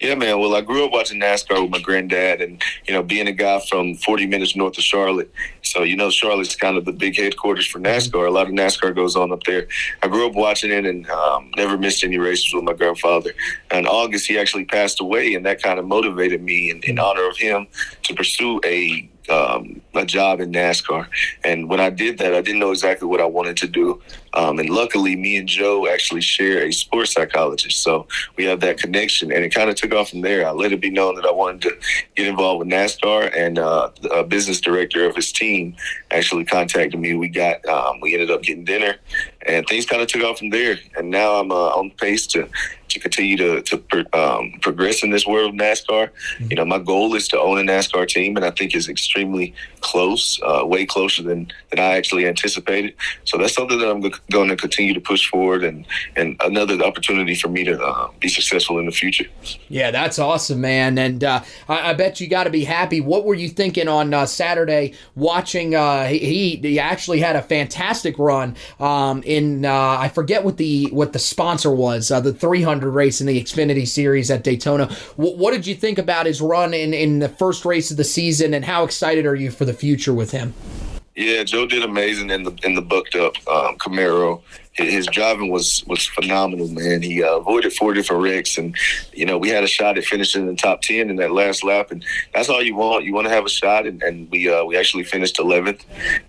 Yeah, 0.02 0.16
man. 0.16 0.40
Well, 0.40 0.54
I 0.56 0.62
grew 0.62 0.84
up 0.86 0.92
watching 0.92 1.22
NASCAR 1.22 1.62
with 1.62 1.72
my 1.72 1.80
granddad, 1.80 2.42
and 2.42 2.62
you 2.86 2.94
know, 2.94 3.02
being 3.02 3.28
a 3.28 3.32
guy 3.32 3.62
from 3.70 3.96
40 3.96 4.28
minutes 4.28 4.54
north 4.54 4.78
of 4.78 4.84
Charlotte, 4.84 5.32
so 5.62 5.84
you 5.84 5.96
know, 5.96 6.10
Charlotte's 6.10 6.56
kind 6.56 6.78
of 6.78 6.84
the 6.84 6.92
big 6.92 7.16
headquarters 7.16 7.66
for 7.66 7.80
NASCAR. 7.80 8.28
A 8.28 8.32
lot 8.32 8.48
of 8.48 8.54
NASCAR 8.54 8.94
goes 8.94 9.16
on 9.16 9.32
up 9.32 9.44
there. 9.44 9.68
I 10.04 10.10
grew 10.10 10.28
up 10.28 10.34
watching 10.34 10.72
it 10.72 10.86
and 10.86 11.10
um, 11.10 11.50
never 11.56 11.78
missed 11.78 12.04
any 12.04 12.18
races 12.18 12.54
with 12.54 12.66
my 12.66 12.74
grandfather. 12.74 13.32
In 13.72 13.86
August, 13.86 14.28
he 14.28 14.38
actually 14.38 14.66
passed 14.66 15.00
away, 15.00 15.34
and 15.34 15.46
that 15.46 15.64
kind 15.64 15.80
of 15.80 15.86
motivated 15.86 16.44
me, 16.44 16.72
in, 16.72 16.82
in 16.84 17.00
honor 17.00 17.30
of 17.30 17.38
him, 17.38 17.66
to 18.04 18.14
pursue 18.14 18.60
a 18.66 19.10
um, 19.30 19.82
a 19.94 20.06
job 20.06 20.40
in 20.40 20.52
NASCAR. 20.52 21.08
And 21.44 21.70
when 21.70 21.80
I 21.80 21.90
did 21.90 22.18
that, 22.20 22.34
I 22.34 22.42
didn't 22.42 22.60
know 22.60 22.72
exactly 22.72 23.08
what 23.08 23.22
I 23.22 23.26
wanted 23.26 23.58
to 23.58 23.68
do. 23.68 24.02
Um, 24.34 24.60
and 24.60 24.70
luckily, 24.70 25.16
me 25.16 25.38
and 25.38 25.48
Joe 25.48 25.88
actually 25.88 26.22
share 26.22 26.64
a 26.64 26.72
sports 26.72 27.14
psychologist. 27.14 27.82
So 27.82 28.08
we 28.36 28.44
have 28.46 28.60
that 28.60 28.78
connection. 28.78 29.32
And 29.32 29.44
it 29.46 29.54
kind 29.54 29.70
of 29.70 29.76
took 29.76 29.94
off 29.94 30.10
from 30.10 30.22
there. 30.22 30.48
I 30.48 30.52
let 30.52 30.74
it 30.74 30.82
be 30.82 30.90
known 30.90 31.16
that 31.16 31.26
I 31.26 31.32
wanted 31.32 31.62
to 31.62 31.72
get 32.16 32.28
involved 32.28 32.60
with 32.60 32.68
NASCAR. 32.68 33.36
And 33.36 33.58
uh, 33.58 33.92
a 34.12 34.24
business 34.24 34.60
director 34.60 35.06
of 35.06 35.16
his 35.16 35.32
team 35.32 35.76
actually 36.12 36.46
contacted 36.46 37.00
me. 37.00 37.14
We 37.16 37.30
got, 37.30 37.66
um, 37.66 38.02
we 38.02 38.14
ended 38.14 38.32
up 38.32 38.44
getting 38.44 38.66
dinner. 38.66 38.98
And 39.48 39.68
things 39.68 39.86
kind 39.86 40.02
of 40.02 40.08
took 40.08 40.24
off 40.24 40.40
from 40.40 40.50
there. 40.50 40.78
And 40.96 41.10
now 41.10 41.36
I'm 41.36 41.52
uh, 41.52 41.56
on 41.56 41.92
pace 41.92 42.26
to 42.28 42.50
to 42.96 43.00
continue 43.00 43.38
to 43.38 43.62
to 43.62 44.18
um, 44.18 44.54
progress 44.62 45.04
in 45.04 45.12
this 45.12 45.26
world 45.28 45.54
of 45.54 45.56
NASCAR. 45.56 46.10
Mm-hmm. 46.10 46.48
You 46.50 46.56
know, 46.56 46.66
my 46.66 46.80
goal 46.80 47.16
is 47.16 47.28
to 47.30 47.40
own 47.40 47.58
a 47.58 47.72
NASCAR 47.72 48.08
team, 48.08 48.36
and 48.36 48.46
I 48.46 48.52
think 48.52 48.76
is 48.76 48.90
extremely 48.90 49.54
close, 49.82 50.40
uh, 50.44 50.66
way 50.66 50.86
closer 50.86 51.22
than 51.22 51.52
than 51.70 51.80
I 51.80 51.98
actually 51.98 52.28
anticipated. 52.28 52.96
So 53.26 53.38
that's 53.38 53.54
something 53.54 53.78
that 53.80 53.90
I'm 53.90 54.02
going 54.32 54.50
to 54.50 54.56
continue 54.56 54.94
to 54.94 55.02
push 55.02 55.30
forward, 55.30 55.64
and 55.64 55.86
and 56.16 56.36
another 56.44 56.82
opportunity 56.84 57.36
for 57.36 57.50
me 57.50 57.64
to 57.66 57.80
uh, 57.80 58.10
be 58.20 58.30
successful 58.30 58.80
in 58.80 58.86
the 58.86 58.92
future. 58.92 59.26
Yeah, 59.70 59.92
that's 59.92 60.18
awesome, 60.18 60.62
man, 60.62 60.98
and 60.98 61.24
uh, 61.24 61.44
I, 61.68 61.92
I, 61.92 61.94
bet 61.94 62.20
you 62.20 62.28
got 62.28 62.46
to 62.46 62.50
be 62.50 62.64
happy. 62.64 63.02
What 63.02 63.26
were 63.26 63.36
you 63.36 63.50
thinking 63.50 63.88
on 63.88 64.14
uh, 64.14 64.26
Saturday 64.26 64.94
watching? 65.16 65.76
Uh, 65.76 66.06
he, 66.06 66.56
he 66.58 66.80
actually 66.80 67.20
had 67.20 67.36
a 67.36 67.42
fantastic 67.42 68.18
run 68.18 68.56
um, 68.80 69.22
in 69.24 69.35
uh, 69.66 69.98
I 70.00 70.10
forget 70.10 70.44
what 70.44 70.58
the 70.58 70.86
what 70.92 71.14
the 71.14 71.20
sponsor 71.20 71.72
was, 71.72 72.10
the 72.10 72.34
300 72.34 72.90
race 72.90 73.22
in 73.22 73.28
the 73.28 73.42
Xfinity 73.42 73.88
Series 73.88 74.32
at 74.32 74.44
Daytona. 74.44 74.88
W- 75.18 75.38
what 75.38 75.52
did 75.52 75.68
you 75.68 75.76
think 75.76 75.98
about 75.98 76.26
his 76.26 76.42
run 76.42 76.74
in, 76.74 76.94
in 76.94 77.20
the 77.20 77.30
first 77.30 77.66
race 77.66 77.92
of 77.92 77.98
the 77.98 78.04
season, 78.04 78.54
and 78.54 78.66
how 78.66 78.84
excited 78.84 79.26
are 79.26 79.36
you 79.36 79.52
for 79.52 79.66
the 79.66 79.74
future 79.74 80.14
with 80.14 80.32
him? 80.32 80.54
Yeah, 81.16 81.44
Joe 81.44 81.66
did 81.66 81.84
amazing 81.84 82.30
in 82.30 82.44
the 82.44 82.52
in 82.64 82.76
the 82.76 82.82
Bucked 82.82 83.16
Up 83.16 83.36
um, 83.48 83.78
Camaro 83.78 84.42
his 84.76 85.08
driving 85.08 85.50
was 85.50 85.84
was 85.88 86.06
phenomenal, 86.06 86.68
man. 86.68 87.02
He 87.02 87.24
uh, 87.24 87.38
avoided 87.38 87.74
four 87.74 87.94
different 87.94 88.24
wrecks, 88.24 88.58
and 88.58 88.76
you 89.14 89.26
know 89.26 89.38
we 89.38 89.50
had 89.50 89.64
a 89.64 89.68
shot 89.68 89.98
at 89.98 90.04
finishing 90.04 90.42
in 90.42 90.48
the 90.48 90.56
top 90.56 90.82
ten 90.82 91.10
in 91.10 91.16
that 91.18 91.32
last 91.32 91.64
lap, 91.64 91.92
and 91.92 92.04
that's 92.34 92.50
all 92.50 92.62
you 92.62 92.76
want. 92.76 93.06
You 93.06 93.14
want 93.14 93.28
to 93.28 93.34
have 93.34 93.46
a 93.46 93.50
shot, 93.50 93.88
and, 93.88 94.04
and 94.04 94.30
we 94.30 94.50
uh, 94.50 94.66
we 94.66 94.76
actually 94.76 95.04
finished 95.04 95.40
eleventh. 95.40 95.86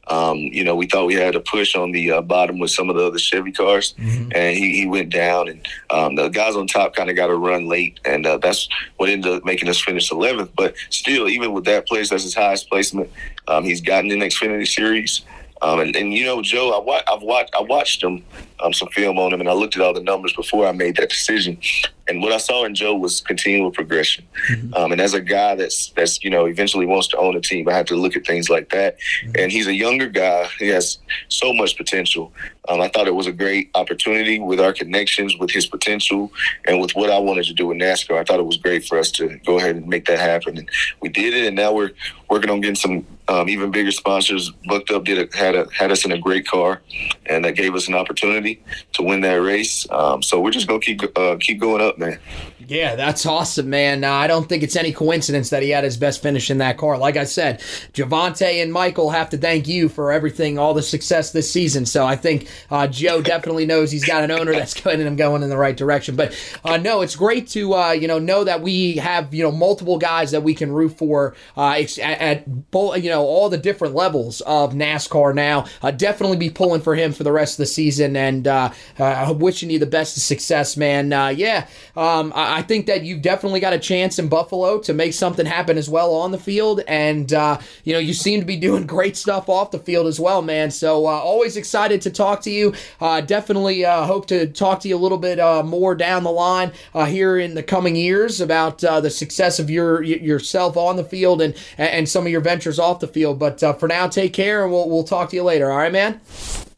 Um, 0.06 0.38
you 0.38 0.62
know, 0.62 0.76
we 0.76 0.86
thought 0.86 1.06
we 1.06 1.14
had 1.14 1.34
a 1.34 1.40
push 1.40 1.74
on 1.74 1.90
the 1.90 2.12
uh, 2.12 2.22
bottom 2.22 2.60
with 2.60 2.70
some 2.70 2.88
of 2.88 2.96
the 2.96 3.04
other 3.04 3.18
Chevy 3.18 3.50
cars, 3.50 3.94
mm-hmm. 3.98 4.30
and 4.34 4.56
he, 4.56 4.76
he 4.80 4.86
went 4.86 5.10
down, 5.10 5.48
and 5.48 5.66
um, 5.90 6.14
the 6.14 6.28
guys 6.28 6.54
on 6.54 6.68
top 6.68 6.94
kind 6.94 7.10
of 7.10 7.16
got 7.16 7.30
a 7.30 7.36
run 7.36 7.66
late, 7.66 7.98
and 8.04 8.26
uh, 8.26 8.38
that's 8.38 8.68
what 8.96 9.08
ended 9.08 9.32
up 9.32 9.44
making 9.44 9.68
us 9.68 9.80
finish 9.80 10.12
eleventh. 10.12 10.52
But 10.56 10.76
still, 10.90 11.28
even 11.28 11.52
with 11.52 11.64
that 11.64 11.88
place, 11.88 12.10
that's 12.10 12.22
his 12.22 12.34
highest 12.34 12.68
placement. 12.68 13.10
Um, 13.48 13.64
he's 13.64 13.80
gotten 13.80 14.10
in 14.12 14.20
the 14.20 14.26
Xfinity 14.26 14.68
Series. 14.68 15.22
Um, 15.62 15.80
and, 15.80 15.96
and, 15.96 16.12
you 16.12 16.24
know, 16.24 16.42
Joe, 16.42 16.70
I 16.70 17.02
I've 17.12 17.22
watched 17.22 17.54
I 17.54 17.62
watched 17.62 18.02
him 18.02 18.22
um, 18.60 18.72
some 18.72 18.88
film 18.88 19.18
on 19.18 19.32
him, 19.32 19.40
and 19.40 19.48
I 19.48 19.52
looked 19.52 19.76
at 19.76 19.82
all 19.82 19.94
the 19.94 20.02
numbers 20.02 20.32
before 20.34 20.66
I 20.66 20.72
made 20.72 20.96
that 20.96 21.08
decision. 21.08 21.58
And 22.08 22.22
what 22.22 22.32
I 22.32 22.38
saw 22.38 22.64
in 22.64 22.74
Joe 22.74 22.94
was 22.94 23.20
continual 23.20 23.70
progression. 23.70 24.24
Mm-hmm. 24.50 24.74
Um, 24.74 24.92
and 24.92 25.00
as 25.00 25.14
a 25.14 25.20
guy 25.20 25.54
that's 25.54 25.90
that's 25.90 26.22
you 26.22 26.30
know 26.30 26.46
eventually 26.46 26.86
wants 26.86 27.08
to 27.08 27.18
own 27.18 27.36
a 27.36 27.40
team, 27.40 27.68
I 27.68 27.72
have 27.72 27.86
to 27.86 27.96
look 27.96 28.16
at 28.16 28.26
things 28.26 28.48
like 28.48 28.70
that. 28.70 28.96
Mm-hmm. 28.98 29.32
And 29.38 29.52
he's 29.52 29.66
a 29.66 29.74
younger 29.74 30.08
guy; 30.08 30.48
he 30.58 30.68
has 30.68 30.98
so 31.28 31.52
much 31.52 31.76
potential. 31.76 32.32
Um, 32.68 32.80
I 32.80 32.88
thought 32.88 33.06
it 33.06 33.14
was 33.14 33.26
a 33.26 33.32
great 33.32 33.70
opportunity 33.74 34.40
with 34.40 34.60
our 34.60 34.72
connections, 34.72 35.36
with 35.36 35.50
his 35.50 35.66
potential, 35.66 36.32
and 36.66 36.80
with 36.80 36.92
what 36.96 37.10
I 37.10 37.18
wanted 37.18 37.44
to 37.44 37.54
do 37.54 37.70
in 37.70 37.78
NASCAR. 37.78 38.18
I 38.18 38.24
thought 38.24 38.40
it 38.40 38.46
was 38.46 38.56
great 38.56 38.84
for 38.84 38.98
us 38.98 39.10
to 39.12 39.38
go 39.44 39.58
ahead 39.58 39.76
and 39.76 39.86
make 39.86 40.06
that 40.06 40.18
happen, 40.18 40.58
and 40.58 40.68
we 41.00 41.08
did 41.08 41.34
it. 41.34 41.46
And 41.46 41.56
now 41.56 41.72
we're 41.72 41.92
working 42.28 42.50
on 42.50 42.60
getting 42.60 42.76
some 42.76 43.06
um, 43.28 43.48
even 43.48 43.70
bigger 43.70 43.90
sponsors. 43.90 44.50
Bucked 44.66 44.90
Up 44.90 45.04
did 45.04 45.18
a, 45.18 45.36
had 45.36 45.54
a, 45.54 45.66
had 45.72 45.90
us 45.90 46.04
in 46.04 46.12
a 46.12 46.18
great 46.18 46.46
car, 46.46 46.82
and 47.26 47.44
that 47.44 47.56
gave 47.56 47.74
us 47.74 47.88
an 47.88 47.94
opportunity 47.94 48.62
to 48.94 49.02
win 49.02 49.20
that 49.22 49.34
race. 49.34 49.86
Um, 49.90 50.22
so 50.22 50.40
we're 50.40 50.50
just 50.50 50.66
gonna 50.66 50.80
keep 50.80 51.02
uh, 51.16 51.36
keep 51.40 51.60
going 51.60 51.82
up, 51.82 51.95
Ne. 51.98 52.18
Yeah, 52.68 52.96
that's 52.96 53.24
awesome, 53.26 53.70
man. 53.70 54.02
Uh, 54.02 54.10
I 54.10 54.26
don't 54.26 54.48
think 54.48 54.64
it's 54.64 54.74
any 54.74 54.92
coincidence 54.92 55.50
that 55.50 55.62
he 55.62 55.70
had 55.70 55.84
his 55.84 55.96
best 55.96 56.20
finish 56.20 56.50
in 56.50 56.58
that 56.58 56.78
car. 56.78 56.98
Like 56.98 57.16
I 57.16 57.22
said, 57.22 57.60
Javonte 57.92 58.60
and 58.60 58.72
Michael 58.72 59.10
have 59.10 59.30
to 59.30 59.38
thank 59.38 59.68
you 59.68 59.88
for 59.88 60.10
everything, 60.10 60.58
all 60.58 60.74
the 60.74 60.82
success 60.82 61.30
this 61.30 61.48
season. 61.48 61.86
So 61.86 62.04
I 62.04 62.16
think 62.16 62.48
uh, 62.68 62.88
Joe 62.88 63.22
definitely 63.22 63.66
knows 63.66 63.92
he's 63.92 64.04
got 64.04 64.24
an 64.24 64.32
owner 64.32 64.52
that's 64.52 64.74
getting 64.82 65.06
him 65.06 65.14
going 65.14 65.44
in 65.44 65.48
the 65.48 65.56
right 65.56 65.76
direction. 65.76 66.16
But 66.16 66.36
uh, 66.64 66.76
no, 66.76 67.02
it's 67.02 67.14
great 67.14 67.46
to 67.48 67.72
uh, 67.74 67.92
you 67.92 68.08
know 68.08 68.18
know 68.18 68.42
that 68.42 68.62
we 68.62 68.96
have 68.96 69.32
you 69.32 69.44
know 69.44 69.52
multiple 69.52 69.98
guys 69.98 70.32
that 70.32 70.42
we 70.42 70.54
can 70.54 70.72
root 70.72 70.98
for 70.98 71.36
uh, 71.56 71.70
at, 71.78 71.98
at 71.98 72.48
you 72.48 73.10
know 73.10 73.22
all 73.22 73.48
the 73.48 73.58
different 73.58 73.94
levels 73.94 74.40
of 74.40 74.72
NASCAR. 74.72 75.36
Now, 75.36 75.66
uh, 75.82 75.92
definitely 75.92 76.36
be 76.36 76.50
pulling 76.50 76.80
for 76.80 76.96
him 76.96 77.12
for 77.12 77.22
the 77.22 77.32
rest 77.32 77.54
of 77.54 77.58
the 77.58 77.66
season, 77.66 78.16
and 78.16 78.48
uh, 78.48 78.72
wishing 79.38 79.70
you 79.70 79.78
the 79.78 79.86
best 79.86 80.16
of 80.16 80.24
success, 80.24 80.76
man. 80.76 81.10
yeah, 81.36 81.68
um, 81.94 82.32
I, 82.34 82.55
I 82.56 82.62
think 82.62 82.86
that 82.86 83.02
you've 83.02 83.20
definitely 83.20 83.60
got 83.60 83.74
a 83.74 83.78
chance 83.78 84.18
in 84.18 84.28
Buffalo 84.28 84.78
to 84.78 84.94
make 84.94 85.12
something 85.12 85.44
happen 85.44 85.76
as 85.76 85.90
well 85.90 86.14
on 86.14 86.30
the 86.30 86.38
field. 86.38 86.80
And, 86.88 87.30
uh, 87.34 87.58
you 87.84 87.92
know, 87.92 87.98
you 87.98 88.14
seem 88.14 88.40
to 88.40 88.46
be 88.46 88.56
doing 88.56 88.86
great 88.86 89.14
stuff 89.14 89.50
off 89.50 89.72
the 89.72 89.78
field 89.78 90.06
as 90.06 90.18
well, 90.18 90.40
man. 90.40 90.70
So, 90.70 91.06
uh, 91.06 91.10
always 91.10 91.58
excited 91.58 92.00
to 92.00 92.10
talk 92.10 92.40
to 92.42 92.50
you. 92.50 92.72
Uh, 92.98 93.20
definitely 93.20 93.84
uh, 93.84 94.06
hope 94.06 94.26
to 94.28 94.46
talk 94.46 94.80
to 94.80 94.88
you 94.88 94.96
a 94.96 94.98
little 94.98 95.18
bit 95.18 95.38
uh, 95.38 95.62
more 95.64 95.94
down 95.94 96.22
the 96.22 96.30
line 96.30 96.72
uh, 96.94 97.04
here 97.04 97.36
in 97.36 97.54
the 97.54 97.62
coming 97.62 97.94
years 97.94 98.40
about 98.40 98.78
the 98.78 99.10
success 99.10 99.58
of 99.58 99.68
your 99.68 100.02
yourself 100.02 100.78
on 100.78 100.96
the 100.96 101.04
field 101.04 101.42
and, 101.42 101.54
and 101.76 102.08
some 102.08 102.24
of 102.24 102.32
your 102.32 102.40
ventures 102.40 102.78
off 102.78 103.00
the 103.00 103.06
field. 103.06 103.38
But 103.38 103.60
for 103.78 103.86
now, 103.86 104.08
take 104.08 104.32
care 104.32 104.62
and 104.62 104.72
we'll, 104.72 104.88
we'll 104.88 105.04
talk 105.04 105.28
to 105.28 105.36
you 105.36 105.42
later. 105.42 105.70
All 105.70 105.76
right, 105.76 105.92
man? 105.92 106.22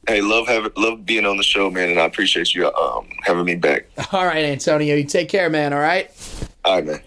Hey, 0.09 0.23
love 0.23 0.49
having 0.49 0.73
love 0.79 1.05
being 1.05 1.27
on 1.27 1.37
the 1.37 1.43
show, 1.43 1.71
man, 1.71 1.91
and 1.91 2.01
I 2.01 2.07
appreciate 2.07 2.55
you 2.55 2.73
um, 2.73 3.07
having 3.25 3.45
me 3.45 3.57
back. 3.57 3.85
All 4.13 4.25
right, 4.25 4.43
Antonio, 4.43 4.97
you 4.97 5.05
take 5.05 5.29
care, 5.29 5.51
man. 5.51 5.75
All 5.75 5.81
right. 5.81 6.11
All 6.65 6.77
right, 6.77 6.87
man. 6.87 7.03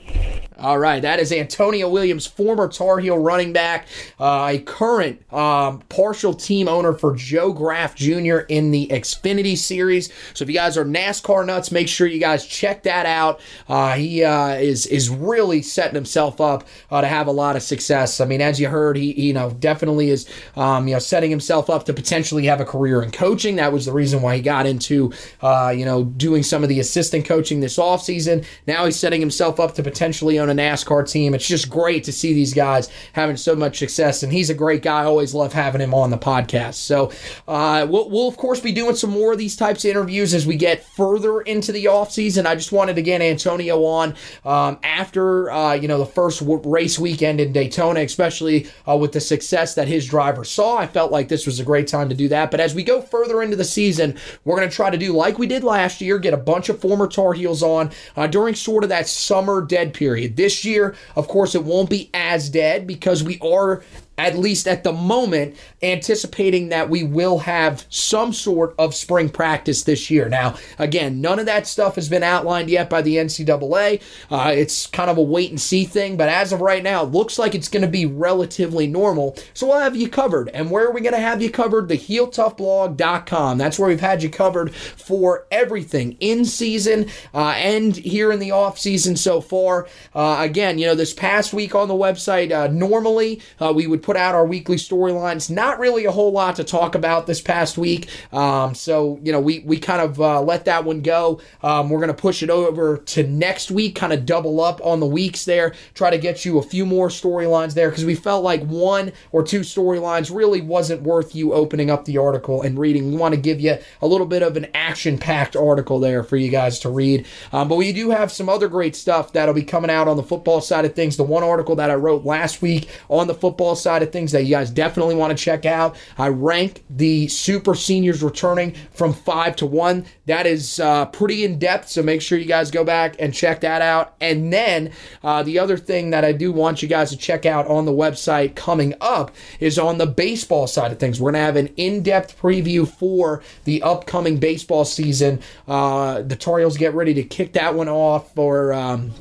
All 0.62 0.78
right, 0.78 1.02
that 1.02 1.20
is 1.20 1.32
Antonio 1.32 1.90
Williams, 1.90 2.28
former 2.28 2.68
Tar 2.68 3.00
Heel 3.00 3.18
running 3.18 3.52
back, 3.52 3.88
uh, 4.20 4.50
a 4.52 4.60
current 4.60 5.20
um, 5.34 5.80
partial 5.90 6.36
team 6.36 6.68
owner 6.68 6.94
for 6.94 7.16
Joe 7.16 7.52
Graf 7.52 7.96
Jr. 7.96 8.42
in 8.48 8.70
the 8.70 8.88
Xfinity 8.92 9.58
Series. 9.58 10.14
So 10.36 10.44
if 10.44 10.50
you 10.50 10.54
guys 10.54 10.78
are 10.78 10.86
NASCAR 10.86 11.48
nuts, 11.48 11.72
make 11.72 11.88
sure 11.88 12.06
you 12.06 12.20
guys 12.20 12.46
check 12.46 12.84
that 12.84 13.08
out. 13.08 13.42
Uh, 13.68 13.96
he 13.96 14.24
uh, 14.24 14.50
is 14.50 14.86
is 14.86 15.10
really 15.10 15.64
setting 15.64 15.96
himself 15.96 16.40
up 16.40 16.68
uh, 16.92 17.02
to 17.02 17.08
have 17.08 17.26
a 17.26 17.32
lot 17.32 17.56
of 17.56 17.64
success. 17.64 18.22
I 18.22 18.26
mean, 18.26 18.40
as 18.40 18.60
you 18.60 18.70
heard, 18.70 18.98
he 18.98 19.20
you 19.20 19.34
know 19.34 19.50
definitely 19.50 20.12
is 20.12 20.30
um, 20.56 20.88
you 20.88 20.94
know 20.94 21.00
setting 21.00 21.32
himself 21.32 21.72
up 21.72 21.86
to 21.86 21.94
potentially 21.94 22.46
have 22.46 22.62
a 22.62 22.66
career 22.66 23.02
in 23.02 23.10
coaching. 23.10 23.56
That 23.56 23.74
was 23.74 23.88
the 23.88 23.94
reason 23.94 24.22
why 24.22 24.36
he 24.36 24.44
got 24.44 24.68
into 24.68 25.12
uh, 25.42 25.74
you 25.76 25.86
know 25.86 26.04
doing 26.04 26.44
some 26.44 26.62
of 26.62 26.70
the 26.70 26.80
assistant 26.80 27.26
coaching 27.26 27.62
this 27.62 27.78
offseason. 27.78 28.46
Now 28.68 28.86
he's 28.86 28.96
setting 28.96 29.22
himself 29.22 29.60
up 29.60 29.74
to 29.74 29.82
potentially 29.82 30.38
own 30.38 30.51
a 30.52 30.56
NASCAR 30.56 31.10
team. 31.10 31.34
It's 31.34 31.48
just 31.48 31.70
great 31.70 32.04
to 32.04 32.12
see 32.12 32.34
these 32.34 32.54
guys 32.54 32.90
having 33.14 33.38
so 33.38 33.56
much 33.56 33.80
success, 33.80 34.24
and 34.24 34.32
he's 34.32 34.50
a 34.50 34.54
great 34.54 34.82
guy. 34.82 35.02
I 35.02 35.06
always 35.06 35.34
love 35.34 35.54
having 35.54 35.82
him 35.82 35.94
on 35.94 36.12
the 36.12 36.18
podcast. 36.18 36.76
So 36.76 37.12
uh, 37.48 37.88
we'll, 37.90 38.10
we'll, 38.10 38.28
of 38.28 38.38
course, 38.38 38.60
be 38.60 38.72
doing 38.72 38.96
some 38.96 39.10
more 39.10 39.32
of 39.32 39.38
these 39.38 39.56
types 39.56 39.84
of 39.86 39.92
interviews 39.92 40.34
as 40.34 40.46
we 40.46 40.56
get 40.56 40.84
further 40.84 41.42
into 41.42 41.72
the 41.72 41.86
offseason. 41.86 42.46
I 42.46 42.56
just 42.56 42.72
wanted 42.72 42.96
to 42.96 43.02
get 43.02 43.22
Antonio 43.22 43.84
on 43.86 44.16
um, 44.46 44.80
after, 44.84 45.50
uh, 45.52 45.74
you 45.74 45.88
know, 45.88 45.98
the 45.98 46.06
first 46.06 46.42
w- 46.42 46.62
race 46.64 47.00
weekend 47.00 47.40
in 47.40 47.52
Daytona, 47.52 48.02
especially 48.02 48.68
uh, 48.88 48.98
with 48.98 49.12
the 49.14 49.22
success 49.22 49.76
that 49.76 49.88
his 49.88 50.08
driver 50.08 50.44
saw. 50.44 50.78
I 50.78 50.88
felt 50.88 51.12
like 51.12 51.28
this 51.28 51.46
was 51.46 51.60
a 51.60 51.64
great 51.64 51.88
time 51.88 52.10
to 52.10 52.16
do 52.16 52.28
that. 52.28 52.52
But 52.52 52.60
as 52.60 52.76
we 52.76 52.84
go 52.84 53.02
further 53.02 53.42
into 53.42 53.56
the 53.56 53.64
season, 53.64 54.18
we're 54.46 54.58
going 54.58 54.70
to 54.70 54.76
try 54.76 54.90
to 54.90 54.98
do 54.98 55.14
like 55.14 55.40
we 55.40 55.48
did 55.48 55.64
last 55.64 56.02
year, 56.02 56.20
get 56.20 56.34
a 56.34 56.38
bunch 56.38 56.70
of 56.70 56.80
former 56.80 57.08
Tar 57.08 57.34
Heels 57.34 57.64
on 57.64 57.92
uh, 58.16 58.28
during 58.28 58.56
sort 58.56 58.84
of 58.84 58.90
that 58.90 59.08
summer 59.08 59.62
dead 59.62 59.94
period. 59.94 60.36
This 60.42 60.66
year, 60.66 60.96
of 61.16 61.28
course, 61.28 61.54
it 61.54 61.64
won't 61.64 61.88
be 61.88 62.10
as 62.16 62.50
dead 62.50 62.88
because 62.88 63.24
we 63.24 63.38
are 63.42 63.84
at 64.28 64.38
least 64.38 64.68
at 64.68 64.84
the 64.84 64.94
moment, 64.94 65.56
anticipating 65.82 66.70
that 66.70 66.90
we 66.90 67.04
will 67.04 67.40
have 67.40 67.86
some 67.90 68.34
sort 68.34 68.76
of 68.78 68.94
spring 68.94 69.30
practice 69.30 69.84
this 69.84 70.10
year. 70.10 70.30
Now, 70.30 70.56
again, 70.80 71.22
none 71.22 71.40
of 71.40 71.46
that 71.46 71.68
stuff 71.68 71.96
has 71.96 72.10
been 72.10 72.24
outlined 72.24 72.70
yet 72.70 72.90
by 72.90 73.02
the 73.02 73.16
NCAA. 73.16 74.02
Uh, 74.30 74.52
it's 74.56 74.88
kind 74.88 75.10
of 75.10 75.18
a 75.18 75.22
wait 75.22 75.50
and 75.50 75.60
see 75.60 75.86
thing, 75.86 76.18
but 76.18 76.30
as 76.30 76.54
of 76.54 76.62
right 76.62 76.84
now, 76.84 77.04
it 77.04 77.12
looks 77.12 77.40
like 77.40 77.56
it's 77.56 77.68
going 77.68 77.82
to 77.82 77.88
be 77.88 78.06
relatively 78.06 78.88
normal. 78.88 79.36
So 79.54 79.68
we'll 79.68 79.80
have 79.80 79.96
you 79.96 80.10
covered. 80.10 80.50
And 80.50 80.70
where 80.70 80.86
are 80.88 80.92
we 80.92 81.02
going 81.02 81.14
to 81.14 81.20
have 81.20 81.42
you 81.42 81.50
covered? 81.50 81.88
The 81.88 81.98
HeelToughBlog.com. 81.98 83.58
That's 83.58 83.80
where 83.80 83.90
we've 83.90 84.00
had 84.00 84.24
you 84.24 84.30
covered 84.30 84.74
for 84.74 85.48
everything 85.52 86.18
in 86.20 86.46
season 86.46 87.10
uh, 87.34 87.54
and 87.56 87.96
here 87.96 88.32
in 88.32 88.40
the 88.40 88.52
off 88.52 88.80
season 88.80 89.16
so 89.16 89.42
far. 89.42 89.88
Uh, 90.14 90.38
again, 90.40 90.78
you 90.78 90.86
know, 90.86 90.96
this 90.96 91.14
past 91.14 91.54
week 91.54 91.76
on 91.76 91.88
the 91.88 91.94
website, 91.94 92.52
uh, 92.52 92.68
normally 92.68 93.42
uh, 93.60 93.72
we 93.74 93.88
would 93.88 94.04
put 94.04 94.11
put 94.12 94.18
out 94.18 94.36
our 94.36 94.46
weekly 94.46 94.76
storylines. 94.76 95.50
Not 95.50 95.80
really 95.80 96.04
a 96.04 96.12
whole 96.12 96.34
lot 96.34 96.58
to 96.58 96.66
talk 96.66 96.96
about 96.96 97.28
this 97.28 97.40
past 97.40 97.78
week. 97.78 98.10
Um, 98.34 98.76
so, 98.76 99.18
you 99.24 99.32
know, 99.32 99.40
we, 99.40 99.60
we 99.60 99.80
kind 99.80 100.02
of 100.02 100.20
uh, 100.20 100.42
let 100.42 100.66
that 100.66 100.84
one 100.84 101.00
go. 101.00 101.40
Um, 101.64 101.90
we're 101.90 102.00
going 102.00 102.10
to 102.10 102.14
push 102.14 102.44
it 102.44 102.50
over 102.50 102.98
to 102.98 103.26
next 103.26 103.72
week, 103.72 103.96
kind 103.96 104.12
of 104.12 104.26
double 104.26 104.60
up 104.60 104.82
on 104.84 105.00
the 105.00 105.06
weeks 105.06 105.46
there, 105.46 105.74
try 105.94 106.10
to 106.10 106.18
get 106.18 106.44
you 106.44 106.60
a 106.60 106.62
few 106.62 106.86
more 106.86 107.08
storylines 107.08 107.74
there 107.74 107.90
because 107.90 108.04
we 108.04 108.16
felt 108.16 108.44
like 108.44 108.62
one 108.66 109.14
or 109.32 109.44
two 109.44 109.62
storylines 109.62 110.36
really 110.36 110.60
wasn't 110.60 111.04
worth 111.04 111.34
you 111.34 111.54
opening 111.54 111.90
up 111.90 112.04
the 112.04 112.18
article 112.18 112.64
and 112.64 112.78
reading. 112.78 113.12
We 113.12 113.18
want 113.18 113.34
to 113.34 113.40
give 113.40 113.62
you 113.62 113.78
a 114.02 114.08
little 114.08 114.28
bit 114.28 114.44
of 114.44 114.58
an 114.58 114.68
action 114.74 115.20
packed 115.20 115.56
article 115.56 116.02
there 116.02 116.22
for 116.22 116.36
you 116.36 116.50
guys 116.50 116.80
to 116.80 116.90
read. 116.90 117.26
Um, 117.54 117.70
but 117.70 117.78
we 117.78 117.94
do 117.94 118.10
have 118.10 118.30
some 118.30 118.50
other 118.50 118.68
great 118.68 118.98
stuff 118.98 119.32
that'll 119.32 119.54
be 119.54 119.64
coming 119.64 119.90
out 119.90 120.10
on 120.10 120.18
the 120.18 120.24
football 120.24 120.60
side 120.60 120.84
of 120.84 120.96
things. 120.96 121.16
The 121.16 121.24
one 121.24 121.44
article 121.44 121.78
that 121.78 121.90
I 121.90 121.96
wrote 121.96 122.26
last 122.26 122.62
week 122.62 122.90
on 123.08 123.28
the 123.28 123.34
football 123.34 123.78
side 123.78 123.91
of 124.00 124.12
things 124.12 124.32
that 124.32 124.44
you 124.44 124.52
guys 124.52 124.72
definitely 124.72 125.16
want 125.16 125.38
to 125.38 125.44
check 125.44 125.66
out. 125.66 125.96
I 126.18 126.30
rank 126.30 126.84
the 126.90 127.28
super 127.28 127.76
seniors 127.76 128.24
returning 128.24 128.76
from 128.92 129.14
five 129.14 129.56
to 129.58 129.66
one. 129.66 130.06
That 130.26 130.48
is 130.48 130.80
uh, 130.80 131.06
pretty 131.08 131.44
in 131.44 131.60
depth, 131.60 131.90
so 131.90 132.02
make 132.02 132.22
sure 132.22 132.38
you 132.38 132.46
guys 132.46 132.72
go 132.72 132.84
back 132.84 133.16
and 133.20 133.34
check 133.34 133.62
that 133.62 133.82
out. 133.82 134.16
And 134.22 134.54
then 134.54 134.92
uh, 135.24 135.44
the 135.44 135.60
other 135.60 135.78
thing 135.78 136.12
that 136.12 136.24
I 136.24 136.32
do 136.32 136.52
want 136.52 136.82
you 136.82 136.88
guys 136.88 137.10
to 137.10 137.18
check 137.18 137.46
out 137.46 137.68
on 137.68 137.86
the 137.86 137.92
website 137.92 138.56
coming 138.56 138.94
up 139.02 139.32
is 139.60 139.78
on 139.78 139.98
the 139.98 140.08
baseball 140.08 140.68
side 140.68 140.92
of 140.92 141.00
things. 141.00 141.20
We're 141.20 141.32
going 141.32 141.42
to 141.42 141.46
have 141.46 141.56
an 141.58 141.74
in 141.76 142.02
depth 142.02 142.40
preview 142.40 142.88
for 142.88 143.44
the 143.66 143.84
upcoming 143.84 144.38
baseball 144.38 144.86
season. 144.86 145.42
Uh, 145.68 146.22
the 146.22 146.36
Tar 146.36 146.62
get 146.70 146.94
ready 146.94 147.14
to 147.16 147.24
kick 147.24 147.54
that 147.54 147.76
one 147.76 147.90
off 147.90 148.34
for. 148.34 148.74
Um, 148.74 149.12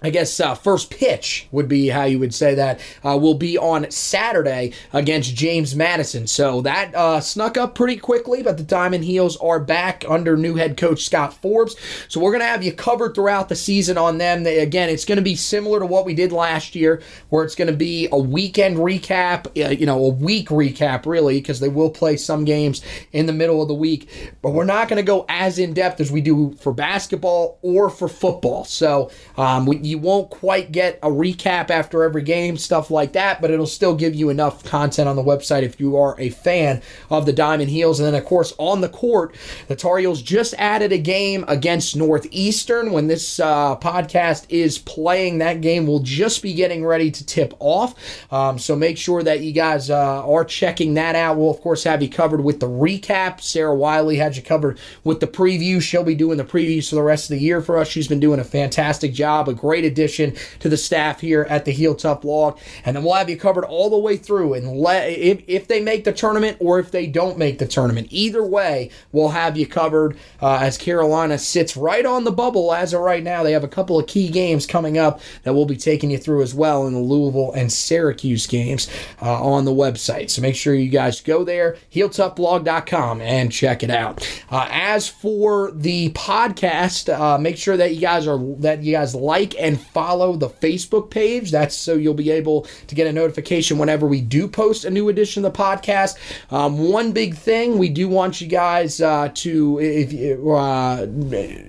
I 0.00 0.10
guess 0.10 0.38
uh, 0.38 0.54
first 0.54 0.90
pitch 0.90 1.48
would 1.50 1.68
be 1.68 1.88
how 1.88 2.04
you 2.04 2.18
would 2.20 2.34
say 2.34 2.54
that 2.54 2.80
uh, 3.04 3.18
will 3.20 3.34
be 3.34 3.58
on 3.58 3.90
Saturday 3.90 4.72
against 4.92 5.34
James 5.34 5.74
Madison. 5.74 6.26
So 6.26 6.60
that 6.62 6.94
uh, 6.94 7.20
snuck 7.20 7.56
up 7.56 7.74
pretty 7.74 7.96
quickly, 7.96 8.42
but 8.42 8.56
the 8.56 8.62
Diamond 8.62 9.04
Heels 9.04 9.36
are 9.38 9.58
back 9.58 10.04
under 10.08 10.36
new 10.36 10.54
head 10.54 10.76
coach 10.76 11.04
Scott 11.04 11.34
Forbes. 11.34 11.74
So 12.08 12.20
we're 12.20 12.30
going 12.30 12.42
to 12.42 12.46
have 12.46 12.62
you 12.62 12.72
covered 12.72 13.14
throughout 13.14 13.48
the 13.48 13.56
season 13.56 13.98
on 13.98 14.18
them. 14.18 14.44
They, 14.44 14.60
again, 14.60 14.88
it's 14.88 15.04
going 15.04 15.16
to 15.16 15.22
be 15.22 15.34
similar 15.34 15.80
to 15.80 15.86
what 15.86 16.04
we 16.04 16.14
did 16.14 16.30
last 16.30 16.76
year, 16.76 17.02
where 17.30 17.44
it's 17.44 17.56
going 17.56 17.70
to 17.70 17.76
be 17.76 18.08
a 18.12 18.18
weekend 18.18 18.76
recap, 18.76 19.46
uh, 19.46 19.70
you 19.70 19.86
know, 19.86 20.04
a 20.04 20.10
week 20.10 20.48
recap 20.48 21.06
really, 21.06 21.40
because 21.40 21.58
they 21.58 21.68
will 21.68 21.90
play 21.90 22.16
some 22.16 22.44
games 22.44 22.82
in 23.12 23.26
the 23.26 23.32
middle 23.32 23.62
of 23.62 23.68
the 23.68 23.74
week. 23.74 24.32
But 24.42 24.50
we're 24.50 24.64
not 24.64 24.88
going 24.88 24.98
to 24.98 25.02
go 25.02 25.26
as 25.28 25.58
in 25.58 25.72
depth 25.74 26.00
as 26.00 26.12
we 26.12 26.20
do 26.20 26.54
for 26.60 26.72
basketball 26.72 27.58
or 27.62 27.90
for 27.90 28.08
football. 28.08 28.64
So 28.64 29.10
um, 29.36 29.66
we 29.66 29.87
you 29.88 29.98
won't 29.98 30.30
quite 30.30 30.72
get 30.72 30.98
a 31.02 31.08
recap 31.08 31.70
after 31.70 32.02
every 32.02 32.22
game, 32.22 32.56
stuff 32.56 32.90
like 32.90 33.12
that, 33.12 33.40
but 33.40 33.50
it'll 33.50 33.66
still 33.66 33.94
give 33.94 34.14
you 34.14 34.28
enough 34.28 34.64
content 34.64 35.08
on 35.08 35.16
the 35.16 35.22
website 35.22 35.62
if 35.62 35.80
you 35.80 35.96
are 35.96 36.14
a 36.18 36.30
fan 36.30 36.82
of 37.10 37.26
the 37.26 37.32
Diamond 37.32 37.70
Heels. 37.70 37.98
And 37.98 38.06
then, 38.06 38.20
of 38.20 38.26
course, 38.26 38.52
on 38.58 38.80
the 38.80 38.88
court, 38.88 39.34
the 39.66 39.76
Tar 39.76 39.98
Heels 39.98 40.22
just 40.22 40.54
added 40.58 40.92
a 40.92 40.98
game 40.98 41.44
against 41.48 41.96
Northeastern. 41.96 42.92
When 42.92 43.06
this 43.06 43.40
uh, 43.40 43.76
podcast 43.76 44.46
is 44.48 44.78
playing, 44.78 45.38
that 45.38 45.60
game 45.60 45.86
will 45.86 46.00
just 46.00 46.42
be 46.42 46.54
getting 46.54 46.84
ready 46.84 47.10
to 47.10 47.24
tip 47.26 47.54
off. 47.58 47.94
Um, 48.32 48.58
so 48.58 48.76
make 48.76 48.98
sure 48.98 49.22
that 49.22 49.40
you 49.40 49.52
guys 49.52 49.90
uh, 49.90 50.26
are 50.28 50.44
checking 50.44 50.94
that 50.94 51.14
out. 51.14 51.36
We'll, 51.36 51.50
of 51.50 51.60
course, 51.60 51.84
have 51.84 52.02
you 52.02 52.08
covered 52.08 52.44
with 52.44 52.60
the 52.60 52.68
recap. 52.68 53.40
Sarah 53.40 53.74
Wiley 53.74 54.16
had 54.16 54.36
you 54.36 54.42
covered 54.42 54.78
with 55.04 55.20
the 55.20 55.26
preview. 55.26 55.80
She'll 55.80 56.04
be 56.04 56.14
doing 56.14 56.38
the 56.38 56.44
previews 56.44 56.88
for 56.88 56.96
the 56.96 57.02
rest 57.02 57.30
of 57.30 57.36
the 57.36 57.42
year 57.42 57.60
for 57.60 57.78
us. 57.78 57.88
She's 57.88 58.08
been 58.08 58.20
doing 58.20 58.40
a 58.40 58.44
fantastic 58.44 59.12
job, 59.12 59.48
a 59.48 59.54
great 59.54 59.77
addition 59.84 60.36
to 60.60 60.68
the 60.68 60.76
staff 60.76 61.20
here 61.20 61.46
at 61.48 61.64
the 61.64 61.72
Heel 61.72 61.94
Tough 61.94 62.22
blog. 62.22 62.58
And 62.84 62.96
then 62.96 63.04
we'll 63.04 63.14
have 63.14 63.30
you 63.30 63.36
covered 63.36 63.64
all 63.64 63.90
the 63.90 63.98
way 63.98 64.16
through. 64.16 64.54
And 64.54 64.78
let, 64.78 65.10
if, 65.10 65.42
if 65.46 65.68
they 65.68 65.80
make 65.80 66.04
the 66.04 66.12
tournament 66.12 66.56
or 66.60 66.78
if 66.78 66.90
they 66.90 67.06
don't 67.06 67.38
make 67.38 67.58
the 67.58 67.66
tournament, 67.66 68.08
either 68.10 68.44
way, 68.44 68.90
we'll 69.12 69.28
have 69.28 69.56
you 69.56 69.66
covered 69.66 70.16
uh, 70.40 70.58
as 70.60 70.78
Carolina 70.78 71.38
sits 71.38 71.76
right 71.76 72.04
on 72.04 72.24
the 72.24 72.32
bubble 72.32 72.72
as 72.72 72.92
of 72.92 73.00
right 73.00 73.22
now. 73.22 73.42
They 73.42 73.52
have 73.52 73.64
a 73.64 73.68
couple 73.68 73.98
of 73.98 74.06
key 74.06 74.28
games 74.28 74.66
coming 74.66 74.98
up 74.98 75.20
that 75.42 75.54
we'll 75.54 75.66
be 75.66 75.76
taking 75.76 76.10
you 76.10 76.18
through 76.18 76.42
as 76.42 76.54
well 76.54 76.86
in 76.86 76.92
the 76.92 76.98
Louisville 76.98 77.52
and 77.52 77.72
Syracuse 77.72 78.46
games 78.46 78.88
uh, 79.20 79.42
on 79.42 79.64
the 79.64 79.72
website. 79.72 80.30
So 80.30 80.42
make 80.42 80.56
sure 80.56 80.74
you 80.74 80.88
guys 80.88 81.20
go 81.20 81.44
there, 81.44 81.76
heeltoughblog.com, 81.92 83.20
and 83.20 83.52
check 83.52 83.82
it 83.82 83.90
out. 83.90 84.26
Uh, 84.50 84.66
as 84.70 85.08
for 85.08 85.70
the 85.72 86.10
podcast, 86.10 87.12
uh, 87.12 87.38
make 87.38 87.56
sure 87.56 87.76
that 87.76 87.94
you 87.94 88.00
guys 88.00 88.26
are 88.26 88.38
that 88.58 88.82
you 88.82 88.92
guys 88.92 89.14
like 89.14 89.54
and 89.58 89.67
follow 89.76 90.36
the 90.36 90.48
Facebook 90.48 91.10
page. 91.10 91.50
That's 91.50 91.74
so 91.74 91.94
you'll 91.94 92.14
be 92.14 92.30
able 92.30 92.66
to 92.86 92.94
get 92.94 93.06
a 93.06 93.12
notification 93.12 93.78
whenever 93.78 94.06
we 94.06 94.20
do 94.20 94.46
post 94.48 94.84
a 94.84 94.90
new 94.90 95.08
edition 95.08 95.44
of 95.44 95.52
the 95.52 95.58
podcast. 95.58 96.16
Um, 96.52 96.78
one 96.90 97.12
big 97.12 97.34
thing 97.34 97.78
we 97.78 97.88
do 97.88 98.08
want 98.08 98.40
you 98.40 98.46
guys 98.46 99.00
uh, 99.00 99.30
to, 99.34 99.80
if 99.80 100.12
uh, 100.12 101.06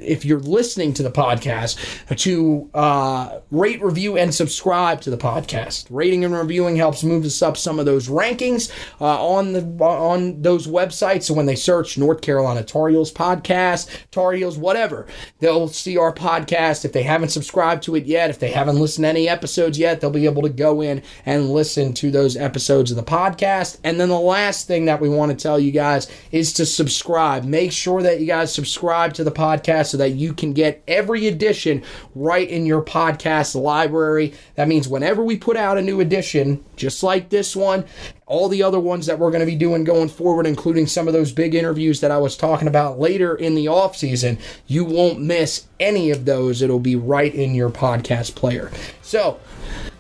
if 0.02 0.26
you're 0.26 0.40
listening 0.40 0.94
to 0.94 1.04
the 1.04 1.12
podcast, 1.12 1.78
to 2.18 2.70
uh, 2.74 3.40
rate, 3.52 3.82
review, 3.82 4.18
and 4.18 4.34
subscribe 4.34 5.02
to 5.02 5.10
the 5.10 5.18
podcast. 5.18 5.88
Rating 5.90 6.26
and 6.26 6.34
reviewing 6.34 6.76
helps 6.76 7.04
move 7.04 7.26
us 7.26 7.42
up 7.42 7.58
some 7.58 7.80
of 7.80 7.86
those 7.86 8.08
rankings 8.08 8.72
uh, 9.02 9.26
on 9.26 9.54
the 9.54 9.62
on 9.84 10.42
those 10.42 10.68
websites. 10.68 11.24
So 11.24 11.34
when 11.34 11.46
they 11.46 11.56
search 11.56 11.98
North 11.98 12.22
Carolina 12.22 12.64
Tar 12.64 12.90
Heels 12.90 13.12
podcast, 13.12 13.90
Tar 14.12 14.34
Heels, 14.34 14.58
whatever, 14.58 15.08
they'll 15.40 15.68
see 15.68 15.98
our 15.98 16.14
podcast. 16.14 16.86
If 16.86 16.94
they 16.94 17.04
haven't 17.04 17.30
subscribed 17.30 17.84
to 17.90 17.96
it 17.96 18.06
yet, 18.06 18.30
if 18.30 18.40
they 18.40 18.52
haven't 18.52 18.80
listened 18.80 19.04
to 19.04 19.10
any 19.10 19.28
episodes 19.28 19.78
yet, 19.78 20.00
they'll 20.00 20.10
be 20.10 20.26
able 20.26 20.44
to 20.44 20.50
go 20.50 20.82
in 20.82 21.02
and 21.26 21.50
listen 21.50 21.94
to 21.94 22.12
those 22.12 22.38
episodes 22.38 22.92
of 22.92 22.98
the 22.98 23.04
podcast. 23.04 23.80
And 23.84 24.00
then 24.00 24.10
the 24.10 24.20
last 24.20 24.68
thing 24.68 24.86
that 24.86 25.02
we 25.02 25.10
want 25.10 25.32
to 25.32 25.42
tell 25.42 25.60
you 25.60 25.72
guys 25.72 26.08
is 26.32 26.54
to 26.54 26.66
subscribe. 26.66 27.44
Make 27.44 27.72
sure 27.72 28.02
that 28.02 28.20
you 28.20 28.28
guys 28.28 28.54
subscribe 28.54 29.14
to 29.14 29.24
the 29.24 29.32
podcast 29.32 29.88
so 29.88 29.98
that 29.98 30.12
you 30.12 30.34
can 30.34 30.54
get 30.54 30.84
every 30.88 31.28
edition 31.28 31.84
right 32.16 32.48
in 32.48 32.66
your 32.66 32.84
podcast 32.84 33.60
library. 33.60 34.34
That 34.56 34.68
means 34.68 34.88
whenever 34.88 35.24
we 35.24 35.38
put 35.38 35.58
out 35.58 35.78
a 35.78 35.82
new 35.82 36.00
edition, 36.00 36.64
just 36.76 37.04
like 37.04 37.30
this 37.30 37.56
one, 37.56 37.86
all 38.30 38.48
the 38.48 38.64
other 38.64 38.80
ones 38.80 39.08
that 39.08 39.20
we're 39.20 39.32
going 39.32 39.42
to 39.42 39.46
be 39.46 39.56
doing 39.56 39.84
going 39.84 40.08
forward, 40.08 40.46
including 40.46 40.88
some 40.88 41.08
of 41.08 41.14
those 41.14 41.32
big 41.34 41.56
interviews 41.56 42.00
that 42.00 42.12
I 42.12 42.18
was 42.20 42.38
talking 42.38 42.68
about 42.68 43.00
later 43.00 43.36
in 43.36 43.56
the 43.56 43.68
off 43.68 43.98
season, 43.98 44.38
you 44.68 44.86
won't 44.86 45.20
miss 45.20 45.66
any 45.80 46.12
of 46.12 46.26
those. 46.26 46.62
It'll 46.62 46.80
be 46.80 46.96
right 46.96 47.34
in 47.34 47.56
your 47.56 47.72
podcast 47.72 48.36
player. 48.36 48.72
So 49.02 49.40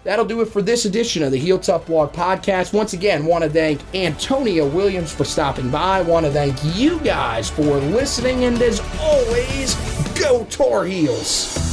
that'll 0.04 0.26
do 0.26 0.42
it 0.42 0.46
for 0.46 0.62
this 0.62 0.86
edition 0.86 1.24
of 1.24 1.32
the 1.32 1.40
Heel 1.40 1.58
Tough 1.58 1.88
Blog 1.88 2.14
podcast. 2.14 2.72
Once 2.72 2.94
again, 2.94 3.26
want 3.26 3.44
to 3.44 3.50
thank 3.50 3.82
Antonio 3.96 4.68
Williams 4.68 5.12
for 5.12 5.24
stopping 5.24 5.72
by. 5.72 6.02
Want 6.04 6.26
to 6.28 6.32
thank 6.32 6.56
you 6.78 7.00
guys 7.00 7.50
for 7.50 7.64
listening, 7.64 8.44
and 8.44 8.62
as 8.62 8.80
always, 9.00 9.76
go 10.20 10.46
Tar 10.46 10.86
Heels. 10.86 11.69